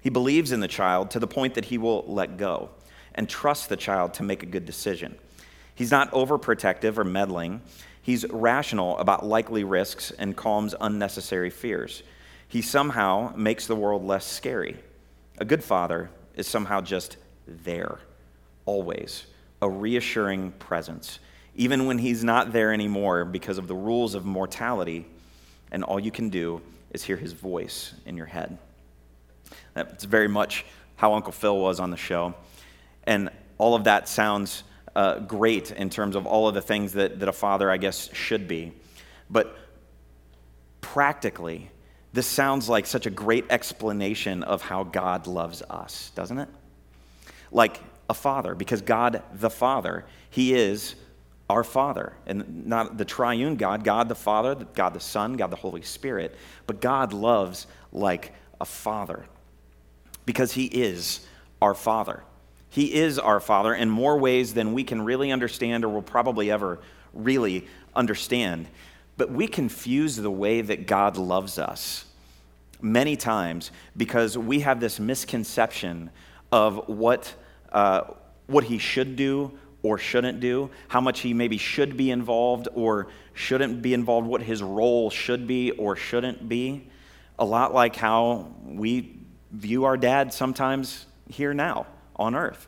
He 0.01 0.09
believes 0.09 0.51
in 0.51 0.61
the 0.61 0.67
child 0.67 1.11
to 1.11 1.19
the 1.19 1.27
point 1.27 1.53
that 1.53 1.65
he 1.65 1.77
will 1.77 2.03
let 2.07 2.37
go 2.37 2.71
and 3.17 3.27
trust 3.27 3.67
the 3.67 3.75
child 3.75 4.13
to 4.13 4.23
make 4.23 4.43
a 4.43 4.45
good 4.45 4.65
decision. 4.65 5.17
He's 5.75 5.91
not 5.91 6.11
overprotective 6.11 6.97
or 6.97 7.03
meddling. 7.03 7.61
He's 8.01 8.25
rational 8.29 8.97
about 8.99 9.25
likely 9.25 9.65
risks 9.65 10.11
and 10.11 10.37
calms 10.37 10.73
unnecessary 10.79 11.49
fears. 11.49 12.03
He 12.47 12.61
somehow 12.61 13.33
makes 13.35 13.67
the 13.67 13.75
world 13.75 14.05
less 14.05 14.25
scary. 14.25 14.77
A 15.39 15.45
good 15.45 15.63
father 15.63 16.09
is 16.35 16.47
somehow 16.47 16.81
just 16.81 17.17
there, 17.45 17.99
always, 18.65 19.25
a 19.61 19.69
reassuring 19.69 20.51
presence, 20.53 21.19
even 21.55 21.85
when 21.85 21.97
he's 21.97 22.23
not 22.23 22.53
there 22.53 22.71
anymore 22.71 23.25
because 23.25 23.57
of 23.57 23.67
the 23.67 23.75
rules 23.75 24.15
of 24.15 24.25
mortality, 24.25 25.05
and 25.71 25.83
all 25.83 25.99
you 25.99 26.11
can 26.11 26.29
do 26.29 26.61
is 26.91 27.03
hear 27.03 27.17
his 27.17 27.33
voice 27.33 27.93
in 28.05 28.15
your 28.15 28.25
head. 28.27 28.57
That's 29.73 30.05
very 30.05 30.27
much 30.27 30.65
how 30.95 31.13
Uncle 31.13 31.31
Phil 31.31 31.57
was 31.57 31.79
on 31.79 31.91
the 31.91 31.97
show. 31.97 32.33
And 33.07 33.31
all 33.57 33.73
of 33.73 33.85
that 33.85 34.07
sounds 34.07 34.63
uh, 34.95 35.19
great 35.19 35.71
in 35.71 35.89
terms 35.89 36.15
of 36.15 36.27
all 36.27 36.47
of 36.47 36.53
the 36.53 36.61
things 36.61 36.93
that, 36.93 37.19
that 37.19 37.29
a 37.29 37.33
father, 37.33 37.71
I 37.71 37.77
guess, 37.77 38.13
should 38.13 38.47
be. 38.47 38.73
But 39.29 39.57
practically, 40.81 41.71
this 42.13 42.27
sounds 42.27 42.69
like 42.69 42.85
such 42.85 43.05
a 43.05 43.09
great 43.09 43.45
explanation 43.49 44.43
of 44.43 44.61
how 44.61 44.83
God 44.83 45.27
loves 45.27 45.61
us, 45.69 46.11
doesn't 46.15 46.37
it? 46.37 46.49
Like 47.51 47.79
a 48.09 48.13
father, 48.13 48.55
because 48.55 48.81
God 48.81 49.21
the 49.33 49.49
Father, 49.49 50.05
He 50.29 50.53
is 50.53 50.95
our 51.49 51.63
Father. 51.63 52.13
And 52.25 52.65
not 52.65 52.97
the 52.97 53.05
triune 53.05 53.55
God, 53.55 53.83
God 53.83 54.09
the 54.09 54.15
Father, 54.15 54.55
God 54.55 54.93
the 54.93 54.99
Son, 54.99 55.33
God 55.33 55.51
the 55.51 55.57
Holy 55.57 55.81
Spirit, 55.81 56.35
but 56.65 56.81
God 56.81 57.13
loves 57.13 57.67
like 57.91 58.33
a 58.59 58.65
father 58.65 59.25
because 60.25 60.53
He 60.53 60.65
is 60.65 61.25
our 61.61 61.73
Father. 61.73 62.23
He 62.77 62.93
is 62.93 63.17
our 63.17 63.39
Father 63.39 63.73
in 63.73 63.89
more 63.89 64.19
ways 64.19 64.53
than 64.53 64.71
we 64.71 64.83
can 64.83 65.01
really 65.01 65.31
understand 65.31 65.83
or 65.83 65.89
will 65.89 66.03
probably 66.03 66.51
ever 66.51 66.77
really 67.11 67.65
understand. 67.95 68.67
But 69.17 69.31
we 69.31 69.47
confuse 69.47 70.15
the 70.15 70.29
way 70.29 70.61
that 70.61 70.85
God 70.85 71.17
loves 71.17 71.57
us 71.57 72.05
many 72.79 73.15
times 73.15 73.71
because 73.97 74.37
we 74.37 74.59
have 74.59 74.79
this 74.79 74.99
misconception 74.99 76.11
of 76.51 76.87
what, 76.87 77.33
uh, 77.71 78.01
what 78.45 78.65
He 78.65 78.77
should 78.77 79.15
do 79.15 79.57
or 79.81 79.97
shouldn't 79.97 80.39
do, 80.39 80.69
how 80.87 81.01
much 81.01 81.21
He 81.21 81.33
maybe 81.33 81.57
should 81.57 81.97
be 81.97 82.11
involved 82.11 82.67
or 82.75 83.07
shouldn't 83.33 83.81
be 83.81 83.95
involved, 83.95 84.27
what 84.27 84.43
His 84.43 84.61
role 84.61 85.09
should 85.09 85.47
be 85.47 85.71
or 85.71 85.95
shouldn't 85.95 86.47
be. 86.47 86.87
A 87.39 87.45
lot 87.45 87.73
like 87.73 87.95
how 87.95 88.53
we 88.63 89.17
view 89.51 89.85
our 89.85 89.97
dad 89.97 90.31
sometimes 90.31 91.07
here 91.27 91.55
now 91.55 91.87
on 92.17 92.35
earth. 92.35 92.67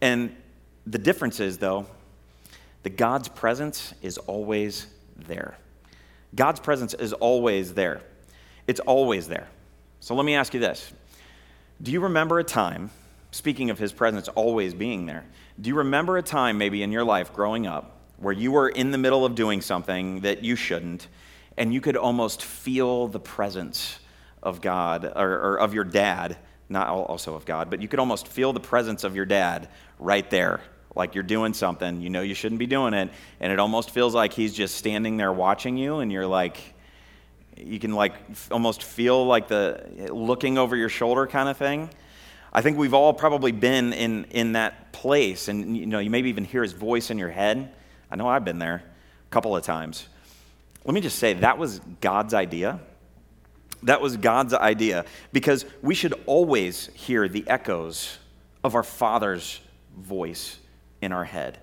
And 0.00 0.34
the 0.86 0.98
difference 0.98 1.40
is, 1.40 1.58
though, 1.58 1.86
that 2.82 2.96
God's 2.96 3.28
presence 3.28 3.94
is 4.02 4.18
always 4.18 4.86
there. 5.16 5.56
God's 6.34 6.60
presence 6.60 6.94
is 6.94 7.12
always 7.12 7.74
there. 7.74 8.02
It's 8.66 8.80
always 8.80 9.28
there. 9.28 9.48
So 10.00 10.14
let 10.14 10.24
me 10.24 10.34
ask 10.34 10.52
you 10.52 10.60
this 10.60 10.92
Do 11.82 11.90
you 11.90 12.00
remember 12.00 12.38
a 12.38 12.44
time, 12.44 12.90
speaking 13.30 13.70
of 13.70 13.78
his 13.78 13.92
presence 13.92 14.28
always 14.28 14.74
being 14.74 15.06
there, 15.06 15.24
do 15.60 15.68
you 15.68 15.76
remember 15.76 16.18
a 16.18 16.22
time 16.22 16.58
maybe 16.58 16.82
in 16.82 16.92
your 16.92 17.04
life 17.04 17.32
growing 17.32 17.66
up 17.66 17.94
where 18.16 18.32
you 18.32 18.52
were 18.52 18.68
in 18.68 18.90
the 18.90 18.98
middle 18.98 19.24
of 19.24 19.34
doing 19.34 19.60
something 19.60 20.20
that 20.20 20.44
you 20.44 20.56
shouldn't, 20.56 21.08
and 21.56 21.72
you 21.72 21.80
could 21.80 21.96
almost 21.96 22.42
feel 22.42 23.08
the 23.08 23.20
presence 23.20 23.98
of 24.42 24.60
God 24.60 25.04
or, 25.16 25.32
or 25.32 25.56
of 25.56 25.74
your 25.74 25.84
dad, 25.84 26.36
not 26.68 26.88
also 26.88 27.34
of 27.34 27.44
God, 27.44 27.70
but 27.70 27.82
you 27.82 27.88
could 27.88 27.98
almost 27.98 28.28
feel 28.28 28.52
the 28.52 28.60
presence 28.60 29.04
of 29.04 29.14
your 29.14 29.26
dad 29.26 29.68
right 29.98 30.28
there. 30.30 30.60
Like 30.96 31.14
you're 31.14 31.24
doing 31.24 31.54
something, 31.54 32.00
you 32.00 32.08
know 32.08 32.22
you 32.22 32.34
shouldn't 32.34 32.60
be 32.60 32.66
doing 32.66 32.94
it, 32.94 33.10
and 33.40 33.52
it 33.52 33.58
almost 33.58 33.90
feels 33.90 34.14
like 34.14 34.32
he's 34.32 34.54
just 34.54 34.76
standing 34.76 35.16
there 35.16 35.32
watching 35.32 35.76
you, 35.76 35.98
and 35.98 36.12
you're 36.12 36.26
like, 36.26 36.58
you 37.56 37.78
can 37.78 37.92
like 37.92 38.14
almost 38.50 38.82
feel 38.82 39.26
like 39.26 39.48
the 39.48 40.08
looking 40.10 40.56
over 40.56 40.76
your 40.76 40.88
shoulder 40.88 41.26
kind 41.26 41.48
of 41.48 41.56
thing. 41.56 41.90
I 42.52 42.62
think 42.62 42.78
we've 42.78 42.94
all 42.94 43.12
probably 43.12 43.50
been 43.50 43.92
in, 43.92 44.24
in 44.26 44.52
that 44.52 44.92
place, 44.92 45.48
and 45.48 45.76
you 45.76 45.86
know, 45.86 45.98
you 45.98 46.10
maybe 46.10 46.28
even 46.28 46.44
hear 46.44 46.62
his 46.62 46.72
voice 46.72 47.10
in 47.10 47.18
your 47.18 47.30
head. 47.30 47.72
I 48.10 48.16
know 48.16 48.28
I've 48.28 48.44
been 48.44 48.60
there 48.60 48.84
a 48.84 49.30
couple 49.30 49.56
of 49.56 49.64
times. 49.64 50.06
Let 50.84 50.94
me 50.94 51.00
just 51.00 51.18
say 51.18 51.32
that 51.34 51.58
was 51.58 51.80
God's 52.00 52.34
idea. 52.34 52.78
That 53.84 54.00
was 54.00 54.16
God's 54.16 54.54
idea 54.54 55.04
because 55.32 55.66
we 55.82 55.94
should 55.94 56.14
always 56.26 56.88
hear 56.94 57.28
the 57.28 57.44
echoes 57.46 58.18
of 58.62 58.74
our 58.74 58.82
Father's 58.82 59.60
voice 59.96 60.58
in 61.00 61.12
our 61.12 61.24
head. 61.24 61.58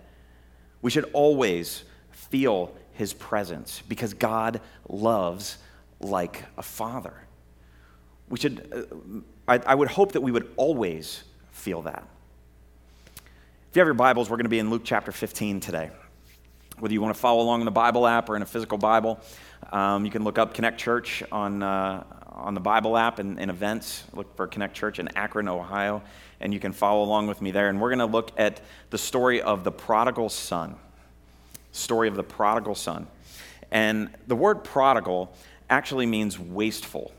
We 0.82 0.92
should 0.92 1.10
always 1.14 1.84
feel 2.12 2.76
his 2.94 3.14
presence 3.14 3.82
because 3.88 4.14
God 4.14 4.62
loves 4.88 5.58
like 6.00 6.44
a 6.58 6.64
father. 6.64 7.14
We 8.30 8.40
should, 8.40 8.72
uh, 8.72 9.22
I, 9.48 9.60
I 9.66 9.76
would 9.76 9.90
hope 9.90 10.12
that 10.14 10.22
we 10.22 10.32
would 10.32 10.52
always 10.58 11.24
feel 11.52 11.82
that. 11.84 12.08
If 13.70 13.76
you 13.76 13.80
have 13.80 13.88
your 13.88 13.94
Bibles, 13.94 14.30
we're 14.30 14.38
going 14.38 14.46
to 14.46 14.50
be 14.50 14.60
in 14.60 14.70
Luke 14.70 14.84
chapter 14.84 15.12
15 15.12 15.60
today. 15.60 15.90
Whether 16.78 16.94
you 16.94 17.02
want 17.02 17.16
to 17.16 17.20
follow 17.20 17.42
along 17.42 17.62
in 17.62 17.66
the 17.66 17.72
Bible 17.72 18.06
app 18.06 18.30
or 18.30 18.36
in 18.36 18.42
a 18.42 18.46
physical 18.46 18.78
Bible, 18.78 19.20
um, 19.72 20.06
you 20.06 20.12
can 20.12 20.24
look 20.24 20.38
up 20.38 20.54
Connect 20.54 20.80
Church 20.80 21.24
on, 21.32 21.64
uh, 21.64 22.04
on 22.28 22.54
the 22.54 22.60
Bible 22.60 22.98
app 22.98 23.20
and, 23.20 23.40
and, 23.40 23.50
events. 23.50 24.04
Look 24.14 24.36
for 24.36 24.48
Connect 24.48 24.76
Church 24.76 25.00
in 25.00 25.10
Akron, 25.16 25.48
Ohio, 25.48 26.02
and 26.40 26.54
you 26.54 26.60
can 26.60 26.74
follow 26.74 27.04
along 27.04 27.28
with 27.28 27.42
me 27.42 27.52
there. 27.52 27.70
And 27.70 27.80
we're 27.80 27.90
going 27.90 28.00
to 28.00 28.06
look 28.06 28.32
at 28.38 28.62
the 28.90 28.98
story 28.98 29.42
of 29.42 29.64
the 29.64 29.72
prodigal 29.72 30.30
son. 30.30 30.76
Story 31.72 32.08
of 32.08 32.16
the 32.16 32.24
prodigal 32.24 32.76
son. 32.76 33.08
And 33.72 34.10
the 34.28 34.36
word 34.36 34.64
prodigal 34.64 35.34
actually 35.70 36.06
means 36.06 36.38
wasteful. 36.38 37.12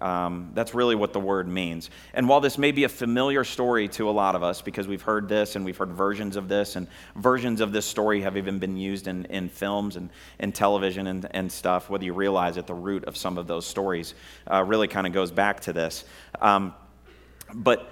Um, 0.00 0.50
that's 0.54 0.74
really 0.74 0.94
what 0.94 1.12
the 1.12 1.20
word 1.20 1.46
means. 1.46 1.90
And 2.14 2.28
while 2.28 2.40
this 2.40 2.56
may 2.56 2.72
be 2.72 2.84
a 2.84 2.88
familiar 2.88 3.44
story 3.44 3.88
to 3.88 4.08
a 4.08 4.12
lot 4.12 4.34
of 4.34 4.42
us 4.42 4.62
because 4.62 4.88
we've 4.88 5.02
heard 5.02 5.28
this 5.28 5.56
and 5.56 5.64
we've 5.64 5.76
heard 5.76 5.92
versions 5.92 6.36
of 6.36 6.48
this, 6.48 6.76
and 6.76 6.88
versions 7.16 7.60
of 7.60 7.72
this 7.72 7.84
story 7.84 8.22
have 8.22 8.36
even 8.36 8.58
been 8.58 8.76
used 8.76 9.06
in, 9.06 9.26
in 9.26 9.48
films 9.48 9.96
and 9.96 10.10
in 10.38 10.52
television 10.52 11.06
and, 11.06 11.28
and 11.32 11.52
stuff, 11.52 11.90
whether 11.90 12.04
you 12.04 12.14
realize 12.14 12.54
that 12.54 12.66
the 12.66 12.74
root 12.74 13.04
of 13.04 13.16
some 13.16 13.36
of 13.36 13.46
those 13.46 13.66
stories 13.66 14.14
uh, 14.50 14.64
really 14.64 14.88
kind 14.88 15.06
of 15.06 15.12
goes 15.12 15.30
back 15.30 15.60
to 15.60 15.72
this. 15.72 16.04
Um, 16.40 16.74
but 17.52 17.90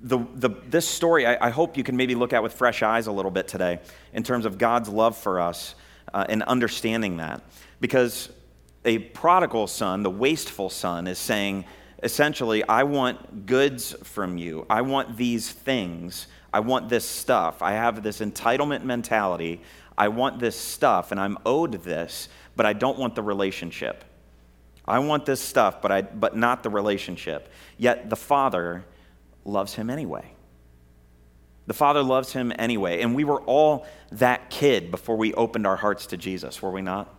the, 0.00 0.18
the, 0.34 0.50
this 0.68 0.86
story, 0.86 1.26
I, 1.26 1.48
I, 1.48 1.50
hope 1.50 1.76
you 1.76 1.82
can 1.82 1.96
maybe 1.96 2.14
look 2.14 2.32
at 2.32 2.42
with 2.42 2.52
fresh 2.52 2.82
eyes 2.82 3.08
a 3.08 3.12
little 3.12 3.32
bit 3.32 3.48
today 3.48 3.80
in 4.12 4.22
terms 4.22 4.46
of 4.46 4.56
God's 4.56 4.88
love 4.88 5.16
for 5.16 5.40
us 5.40 5.74
uh, 6.14 6.24
and 6.28 6.42
understanding 6.44 7.16
that. 7.16 7.42
Because 7.80 8.28
a 8.88 8.98
prodigal 8.98 9.66
son, 9.66 10.02
the 10.02 10.10
wasteful 10.10 10.70
son, 10.70 11.06
is 11.06 11.18
saying, 11.18 11.66
essentially, 12.02 12.64
I 12.64 12.84
want 12.84 13.44
goods 13.46 13.94
from 14.02 14.38
you. 14.38 14.66
I 14.70 14.80
want 14.80 15.16
these 15.16 15.50
things. 15.50 16.26
I 16.52 16.60
want 16.60 16.88
this 16.88 17.04
stuff. 17.04 17.60
I 17.60 17.72
have 17.72 18.02
this 18.02 18.20
entitlement 18.20 18.84
mentality. 18.84 19.60
I 19.96 20.08
want 20.08 20.38
this 20.40 20.56
stuff, 20.56 21.12
and 21.12 21.20
I'm 21.20 21.36
owed 21.44 21.84
this, 21.84 22.28
but 22.56 22.64
I 22.64 22.72
don't 22.72 22.98
want 22.98 23.14
the 23.14 23.22
relationship. 23.22 24.04
I 24.86 25.00
want 25.00 25.26
this 25.26 25.40
stuff, 25.40 25.82
but, 25.82 25.92
I, 25.92 26.00
but 26.00 26.34
not 26.34 26.62
the 26.62 26.70
relationship. 26.70 27.52
Yet 27.76 28.08
the 28.08 28.16
father 28.16 28.86
loves 29.44 29.74
him 29.74 29.90
anyway. 29.90 30.32
The 31.66 31.74
Father 31.74 32.02
loves 32.02 32.32
him 32.32 32.50
anyway. 32.58 33.02
And 33.02 33.14
we 33.14 33.24
were 33.24 33.42
all 33.42 33.86
that 34.12 34.48
kid 34.48 34.90
before 34.90 35.18
we 35.18 35.34
opened 35.34 35.66
our 35.66 35.76
hearts 35.76 36.06
to 36.06 36.16
Jesus, 36.16 36.62
were 36.62 36.70
we 36.70 36.80
not? 36.80 37.14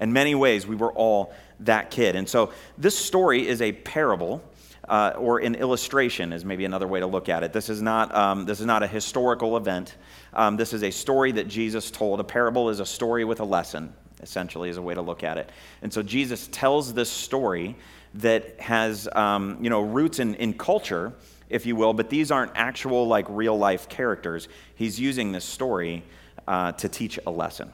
In 0.00 0.12
many 0.12 0.34
ways, 0.34 0.66
we 0.66 0.76
were 0.76 0.92
all 0.92 1.32
that 1.60 1.90
kid. 1.90 2.16
And 2.16 2.28
so 2.28 2.52
this 2.78 2.98
story 2.98 3.46
is 3.46 3.60
a 3.62 3.72
parable. 3.72 4.42
Uh, 4.88 5.14
or 5.18 5.38
an 5.38 5.54
illustration 5.54 6.32
is 6.32 6.44
maybe 6.44 6.64
another 6.64 6.88
way 6.88 6.98
to 6.98 7.06
look 7.06 7.28
at 7.28 7.44
it. 7.44 7.52
This 7.52 7.68
is 7.68 7.80
not, 7.80 8.12
um, 8.12 8.44
this 8.44 8.58
is 8.58 8.66
not 8.66 8.82
a 8.82 8.88
historical 8.88 9.56
event. 9.56 9.94
Um, 10.32 10.56
this 10.56 10.72
is 10.72 10.82
a 10.82 10.90
story 10.90 11.30
that 11.32 11.46
Jesus 11.46 11.92
told. 11.92 12.18
A 12.18 12.24
parable 12.24 12.70
is 12.70 12.80
a 12.80 12.86
story 12.86 13.24
with 13.24 13.38
a 13.38 13.44
lesson, 13.44 13.92
essentially, 14.20 14.68
is 14.68 14.78
a 14.78 14.82
way 14.82 14.94
to 14.94 15.02
look 15.02 15.22
at 15.22 15.38
it. 15.38 15.48
And 15.82 15.92
so 15.92 16.02
Jesus 16.02 16.48
tells 16.50 16.92
this 16.92 17.08
story 17.08 17.76
that 18.14 18.58
has 18.58 19.08
um, 19.12 19.58
you 19.60 19.70
know, 19.70 19.82
roots 19.82 20.18
in, 20.18 20.34
in 20.36 20.54
culture, 20.54 21.12
if 21.48 21.66
you 21.66 21.76
will, 21.76 21.92
but 21.92 22.10
these 22.10 22.32
aren't 22.32 22.52
actual, 22.56 23.06
like, 23.06 23.26
real 23.28 23.56
life 23.56 23.88
characters. 23.88 24.48
He's 24.74 24.98
using 24.98 25.30
this 25.30 25.44
story 25.44 26.02
uh, 26.48 26.72
to 26.72 26.88
teach 26.88 27.16
a 27.24 27.30
lesson. 27.30 27.72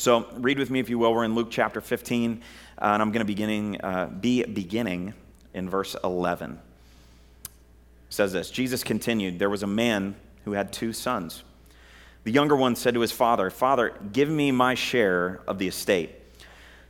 So 0.00 0.26
read 0.32 0.58
with 0.58 0.70
me, 0.70 0.80
if 0.80 0.88
you 0.88 0.98
will. 0.98 1.12
We're 1.12 1.24
in 1.24 1.34
Luke 1.34 1.48
chapter 1.50 1.82
15, 1.82 2.40
uh, 2.80 2.84
and 2.86 3.02
I'm 3.02 3.12
going 3.12 3.20
to 3.20 3.26
beginning, 3.26 3.78
uh, 3.82 4.06
be 4.06 4.42
beginning 4.42 5.12
in 5.52 5.68
verse 5.68 5.94
11. 6.02 6.52
It 6.52 6.58
says 8.08 8.32
this 8.32 8.50
Jesus 8.50 8.82
continued, 8.82 9.38
There 9.38 9.50
was 9.50 9.62
a 9.62 9.66
man 9.66 10.16
who 10.46 10.52
had 10.52 10.72
two 10.72 10.94
sons. 10.94 11.44
The 12.24 12.32
younger 12.32 12.56
one 12.56 12.76
said 12.76 12.94
to 12.94 13.00
his 13.00 13.12
father, 13.12 13.50
Father, 13.50 13.94
give 14.10 14.30
me 14.30 14.52
my 14.52 14.74
share 14.74 15.42
of 15.46 15.58
the 15.58 15.68
estate. 15.68 16.12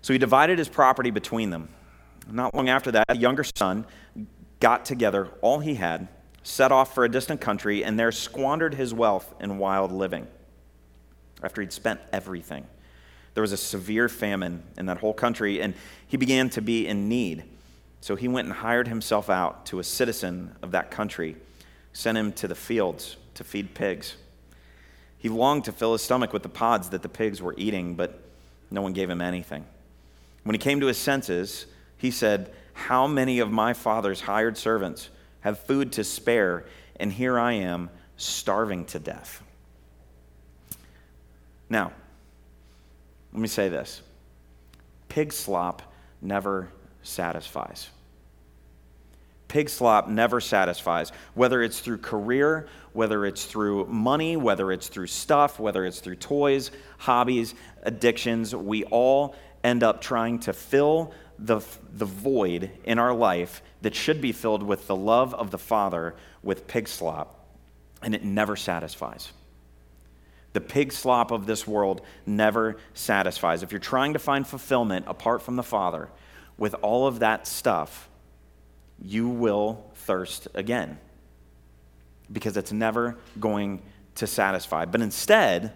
So 0.02 0.12
he 0.12 0.18
divided 0.20 0.58
his 0.58 0.68
property 0.68 1.10
between 1.10 1.50
them. 1.50 1.68
Not 2.30 2.54
long 2.54 2.68
after 2.68 2.92
that, 2.92 3.08
the 3.08 3.16
younger 3.16 3.42
son 3.42 3.86
got 4.60 4.84
together 4.84 5.30
all 5.40 5.58
he 5.58 5.74
had, 5.74 6.06
set 6.44 6.70
off 6.70 6.94
for 6.94 7.04
a 7.04 7.08
distant 7.08 7.40
country, 7.40 7.82
and 7.82 7.98
there 7.98 8.12
squandered 8.12 8.74
his 8.74 8.94
wealth 8.94 9.34
in 9.40 9.58
wild 9.58 9.90
living 9.90 10.28
after 11.42 11.60
he'd 11.60 11.72
spent 11.72 11.98
everything. 12.12 12.68
There 13.34 13.42
was 13.42 13.52
a 13.52 13.56
severe 13.56 14.08
famine 14.08 14.62
in 14.76 14.86
that 14.86 14.98
whole 14.98 15.14
country, 15.14 15.60
and 15.60 15.74
he 16.06 16.16
began 16.16 16.50
to 16.50 16.62
be 16.62 16.86
in 16.86 17.08
need. 17.08 17.44
So 18.00 18.16
he 18.16 18.28
went 18.28 18.48
and 18.48 18.56
hired 18.56 18.88
himself 18.88 19.30
out 19.30 19.66
to 19.66 19.78
a 19.78 19.84
citizen 19.84 20.56
of 20.62 20.72
that 20.72 20.90
country, 20.90 21.36
sent 21.92 22.18
him 22.18 22.32
to 22.34 22.48
the 22.48 22.54
fields 22.54 23.16
to 23.34 23.44
feed 23.44 23.74
pigs. 23.74 24.16
He 25.18 25.28
longed 25.28 25.64
to 25.66 25.72
fill 25.72 25.92
his 25.92 26.02
stomach 26.02 26.32
with 26.32 26.42
the 26.42 26.48
pods 26.48 26.90
that 26.90 27.02
the 27.02 27.08
pigs 27.08 27.42
were 27.42 27.54
eating, 27.58 27.94
but 27.94 28.22
no 28.70 28.80
one 28.80 28.94
gave 28.94 29.10
him 29.10 29.20
anything. 29.20 29.66
When 30.44 30.54
he 30.54 30.58
came 30.58 30.80
to 30.80 30.86
his 30.86 30.98
senses, 30.98 31.66
he 31.98 32.10
said, 32.10 32.50
How 32.72 33.06
many 33.06 33.38
of 33.38 33.50
my 33.50 33.74
father's 33.74 34.22
hired 34.22 34.56
servants 34.56 35.10
have 35.40 35.58
food 35.58 35.92
to 35.92 36.04
spare, 36.04 36.64
and 36.96 37.12
here 37.12 37.38
I 37.38 37.52
am 37.52 37.90
starving 38.16 38.86
to 38.86 38.98
death? 38.98 39.42
Now, 41.68 41.92
let 43.32 43.40
me 43.40 43.48
say 43.48 43.68
this 43.68 44.02
pig 45.08 45.32
slop 45.32 45.82
never 46.20 46.70
satisfies. 47.02 47.90
Pig 49.48 49.68
slop 49.68 50.08
never 50.08 50.40
satisfies, 50.40 51.10
whether 51.34 51.60
it's 51.60 51.80
through 51.80 51.98
career, 51.98 52.68
whether 52.92 53.26
it's 53.26 53.46
through 53.46 53.84
money, 53.86 54.36
whether 54.36 54.70
it's 54.70 54.86
through 54.86 55.08
stuff, 55.08 55.58
whether 55.58 55.84
it's 55.84 55.98
through 55.98 56.14
toys, 56.14 56.70
hobbies, 56.98 57.54
addictions. 57.82 58.54
We 58.54 58.84
all 58.84 59.34
end 59.64 59.82
up 59.82 60.00
trying 60.00 60.38
to 60.40 60.52
fill 60.52 61.12
the, 61.36 61.60
the 61.92 62.04
void 62.04 62.70
in 62.84 63.00
our 63.00 63.12
life 63.12 63.62
that 63.82 63.94
should 63.94 64.20
be 64.20 64.30
filled 64.30 64.62
with 64.62 64.86
the 64.86 64.94
love 64.94 65.34
of 65.34 65.50
the 65.50 65.58
Father 65.58 66.14
with 66.44 66.68
pig 66.68 66.86
slop, 66.86 67.44
and 68.02 68.14
it 68.14 68.22
never 68.22 68.54
satisfies. 68.54 69.32
The 70.52 70.60
pig 70.60 70.92
slop 70.92 71.30
of 71.30 71.46
this 71.46 71.66
world 71.66 72.00
never 72.26 72.76
satisfies. 72.94 73.62
If 73.62 73.70
you're 73.70 73.78
trying 73.78 74.14
to 74.14 74.18
find 74.18 74.46
fulfillment 74.46 75.06
apart 75.08 75.42
from 75.42 75.56
the 75.56 75.62
Father 75.62 76.08
with 76.58 76.74
all 76.82 77.06
of 77.06 77.20
that 77.20 77.46
stuff, 77.46 78.08
you 79.00 79.28
will 79.28 79.90
thirst 79.94 80.48
again 80.54 80.98
because 82.32 82.56
it's 82.56 82.72
never 82.72 83.16
going 83.38 83.82
to 84.16 84.26
satisfy. 84.26 84.84
But 84.84 85.00
instead, 85.00 85.72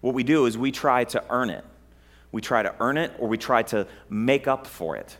what 0.00 0.14
we 0.14 0.22
do 0.22 0.46
is 0.46 0.56
we 0.56 0.70
try 0.70 1.04
to 1.04 1.22
earn 1.28 1.50
it. 1.50 1.64
We 2.30 2.40
try 2.40 2.62
to 2.62 2.74
earn 2.80 2.96
it 2.96 3.12
or 3.18 3.28
we 3.28 3.38
try 3.38 3.62
to 3.64 3.86
make 4.08 4.46
up 4.46 4.66
for 4.66 4.96
it. 4.96 5.16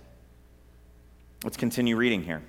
Let's 1.45 1.57
continue 1.57 1.97
reading 1.97 2.23
here. 2.23 2.43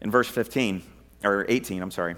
In 0.00 0.10
verse 0.10 0.28
15, 0.28 0.82
or 1.24 1.44
18, 1.48 1.82
I'm 1.82 1.90
sorry 1.90 2.16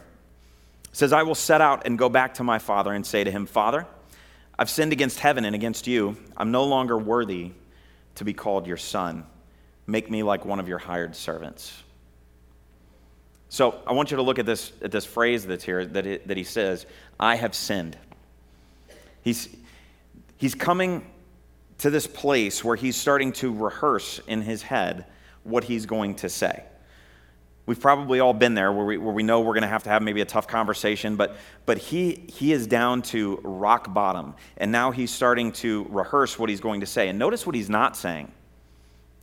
says, 0.95 1.13
I 1.13 1.25
will 1.25 1.35
set 1.35 1.61
out 1.61 1.87
and 1.87 1.99
go 1.99 2.09
back 2.09 2.35
to 2.35 2.45
my 2.45 2.59
father 2.59 2.93
and 2.93 3.05
say 3.05 3.25
to 3.25 3.31
him, 3.31 3.47
Father, 3.47 3.85
I've 4.57 4.71
sinned 4.71 4.93
against 4.93 5.19
heaven 5.19 5.45
and 5.45 5.55
against 5.55 5.89
you. 5.89 6.17
I'm 6.37 6.53
no 6.53 6.65
longer 6.65 6.97
worthy 6.97 7.51
to 8.15 8.25
be 8.25 8.33
called 8.33 8.69
your 8.69 8.77
son. 8.77 9.27
Make 9.89 10.09
me 10.09 10.23
like 10.23 10.45
one 10.45 10.61
of 10.61 10.69
your 10.69 10.79
hired 10.79 11.17
servants. 11.17 11.83
So 13.49 13.81
I 13.87 13.93
want 13.93 14.13
you 14.13 14.17
to 14.19 14.23
look 14.23 14.39
at 14.39 14.47
this, 14.47 14.73
at 14.83 14.93
this 14.93 15.05
phrase 15.05 15.45
that's 15.45 15.65
here 15.65 15.85
that, 15.85 16.07
it, 16.07 16.29
that 16.29 16.37
he 16.37 16.45
says, 16.45 16.87
I 17.19 17.35
have 17.37 17.57
sinned. 17.57 17.97
He's, 19.23 19.49
he's 20.37 20.55
coming 20.55 21.05
to 21.79 21.91
this 21.91 22.07
place 22.07 22.63
where 22.63 22.77
he's 22.77 22.95
starting 22.95 23.33
to 23.33 23.53
rehearse 23.53 24.21
in 24.29 24.43
his 24.43 24.63
head 24.63 25.07
what 25.43 25.65
he's 25.65 25.87
going 25.87 26.15
to 26.17 26.29
say. 26.29 26.63
We've 27.67 27.81
probably 27.81 28.21
all 28.21 28.35
been 28.35 28.55
there 28.55 28.73
where 28.73 28.85
we, 28.85 28.99
where 28.99 29.15
we 29.15 29.23
know 29.23 29.41
we're 29.41 29.55
going 29.55 29.63
to 29.63 29.69
have 29.69 29.85
to 29.85 29.91
have 29.91 30.03
maybe 30.03 30.21
a 30.21 30.27
tough 30.27 30.47
conversation, 30.47 31.17
but, 31.17 31.37
but 31.65 31.79
he, 31.79 32.25
he 32.29 32.53
is 32.53 32.67
down 32.67 33.01
to 33.03 33.41
rock 33.43 33.93
bottom. 33.95 34.35
And 34.59 34.71
now 34.71 34.91
he's 34.91 35.11
starting 35.11 35.51
to 35.53 35.87
rehearse 35.89 36.39
what 36.39 36.51
he's 36.51 36.61
going 36.61 36.81
to 36.81 36.87
say. 36.87 37.09
And 37.09 37.19
notice 37.19 37.47
what 37.47 37.55
he's 37.55 37.71
not 37.71 37.97
saying. 37.97 38.31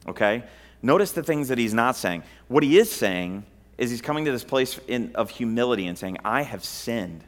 Okay? 0.08 0.44
Notice 0.82 1.12
the 1.12 1.22
things 1.22 1.50
that 1.50 1.60
he's 1.60 1.74
not 1.74 1.96
saying. 1.96 2.24
What 2.48 2.64
he 2.64 2.80
is 2.80 2.92
saying 2.92 3.46
is 3.78 3.92
he's 3.92 4.02
coming 4.02 4.26
to 4.26 4.32
this 4.32 4.44
place 4.44 4.80
in, 4.88 5.12
of 5.14 5.30
humility 5.30 5.86
and 5.86 5.96
saying, 5.96 6.18
I 6.26 6.42
have 6.42 6.64
sinned. 6.64 7.24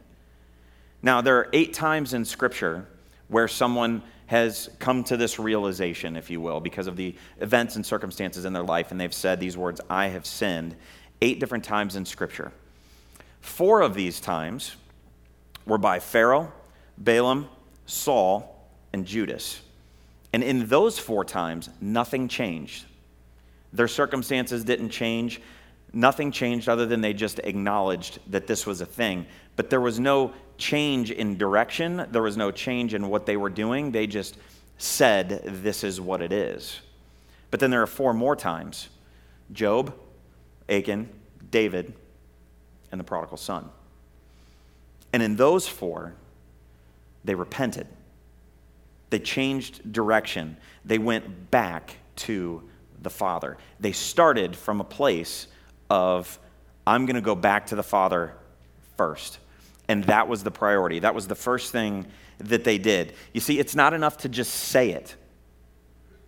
Now, 1.03 1.21
there 1.21 1.37
are 1.37 1.49
eight 1.53 1.73
times 1.73 2.15
in 2.15 2.25
Scripture 2.25 2.87
where 3.27 3.47
someone 3.47 4.01
has 4.27 4.69
come 4.79 5.03
to 5.03 5.17
this 5.17 5.37
realization, 5.37 6.15
if 6.15 6.29
you 6.29 6.41
will, 6.41 6.59
because 6.59 6.87
of 6.87 6.95
the 6.95 7.13
events 7.39 7.75
and 7.75 7.85
circumstances 7.85 8.45
in 8.45 8.53
their 8.53 8.63
life, 8.63 8.91
and 8.91 8.99
they've 8.99 9.13
said 9.13 9.39
these 9.39 9.57
words, 9.57 9.81
I 9.89 10.07
have 10.07 10.25
sinned 10.25 10.75
eight 11.23 11.39
different 11.39 11.63
times 11.63 11.95
in 11.95 12.05
Scripture. 12.05 12.51
Four 13.39 13.81
of 13.81 13.95
these 13.95 14.19
times 14.19 14.75
were 15.65 15.77
by 15.77 15.99
Pharaoh, 15.99 16.51
Balaam, 16.97 17.47
Saul, 17.85 18.67
and 18.91 19.05
Judas. 19.05 19.61
And 20.33 20.43
in 20.43 20.67
those 20.67 20.99
four 20.99 21.23
times, 21.23 21.69
nothing 21.79 22.27
changed. 22.27 22.85
Their 23.71 23.87
circumstances 23.87 24.65
didn't 24.65 24.89
change. 24.89 25.41
Nothing 25.93 26.29
changed 26.29 26.67
other 26.67 26.85
than 26.85 26.99
they 26.99 27.13
just 27.13 27.39
acknowledged 27.39 28.19
that 28.29 28.45
this 28.45 28.65
was 28.65 28.81
a 28.81 28.85
thing. 28.85 29.25
But 29.55 29.69
there 29.69 29.81
was 29.81 30.01
no 30.01 30.33
change 30.57 31.09
in 31.09 31.37
direction, 31.37 32.05
there 32.11 32.21
was 32.21 32.37
no 32.37 32.51
change 32.51 32.93
in 32.93 33.07
what 33.07 33.25
they 33.25 33.37
were 33.37 33.49
doing. 33.49 33.91
They 33.91 34.07
just 34.07 34.37
said, 34.77 35.41
This 35.63 35.85
is 35.85 36.01
what 36.01 36.21
it 36.21 36.33
is. 36.33 36.81
But 37.49 37.61
then 37.61 37.71
there 37.71 37.81
are 37.81 37.87
four 37.87 38.13
more 38.13 38.35
times 38.35 38.89
Job, 39.51 39.93
Achan, 40.69 41.09
David, 41.51 41.93
and 42.91 42.99
the 42.99 43.03
prodigal 43.03 43.37
son. 43.37 43.69
And 45.11 45.21
in 45.21 45.35
those 45.35 45.67
four, 45.67 46.15
they 47.23 47.35
repented. 47.35 47.87
They 49.09 49.19
changed 49.19 49.91
direction. 49.91 50.57
They 50.83 50.97
went 50.97 51.51
back 51.51 51.97
to 52.17 52.67
the 53.01 53.09
Father. 53.09 53.57
They 53.79 53.91
started 53.91 54.55
from 54.55 54.81
a 54.81 54.83
place 54.83 55.47
of, 55.89 56.39
I'm 56.87 57.05
going 57.05 57.15
to 57.15 57.21
go 57.21 57.35
back 57.35 57.67
to 57.67 57.75
the 57.75 57.83
Father 57.83 58.33
first. 58.97 59.39
And 59.87 60.05
that 60.05 60.27
was 60.27 60.43
the 60.43 60.51
priority. 60.51 60.99
That 60.99 61.13
was 61.13 61.27
the 61.27 61.35
first 61.35 61.71
thing 61.71 62.07
that 62.39 62.63
they 62.63 62.77
did. 62.77 63.13
You 63.33 63.41
see, 63.41 63.59
it's 63.59 63.75
not 63.75 63.93
enough 63.93 64.17
to 64.19 64.29
just 64.29 64.51
say 64.51 64.91
it. 64.91 65.15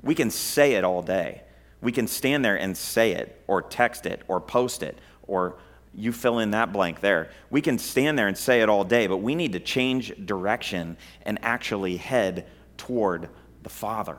We 0.01 0.13
can 0.13 0.29
say 0.29 0.73
it 0.73 0.83
all 0.83 1.01
day. 1.01 1.41
We 1.85 1.91
can 1.91 2.07
stand 2.07 2.43
there 2.43 2.55
and 2.55 2.75
say 2.75 3.11
it, 3.11 3.39
or 3.45 3.61
text 3.61 4.07
it, 4.07 4.23
or 4.27 4.41
post 4.41 4.81
it, 4.81 4.97
or 5.27 5.57
you 5.93 6.11
fill 6.11 6.39
in 6.39 6.49
that 6.49 6.73
blank 6.73 6.99
there. 6.99 7.29
We 7.51 7.61
can 7.61 7.77
stand 7.77 8.17
there 8.17 8.27
and 8.27 8.35
say 8.35 8.61
it 8.61 8.69
all 8.69 8.83
day, 8.83 9.05
but 9.05 9.17
we 9.17 9.35
need 9.35 9.53
to 9.53 9.59
change 9.59 10.11
direction 10.25 10.97
and 11.21 11.37
actually 11.43 11.97
head 11.97 12.47
toward 12.75 13.29
the 13.61 13.69
Father. 13.69 14.17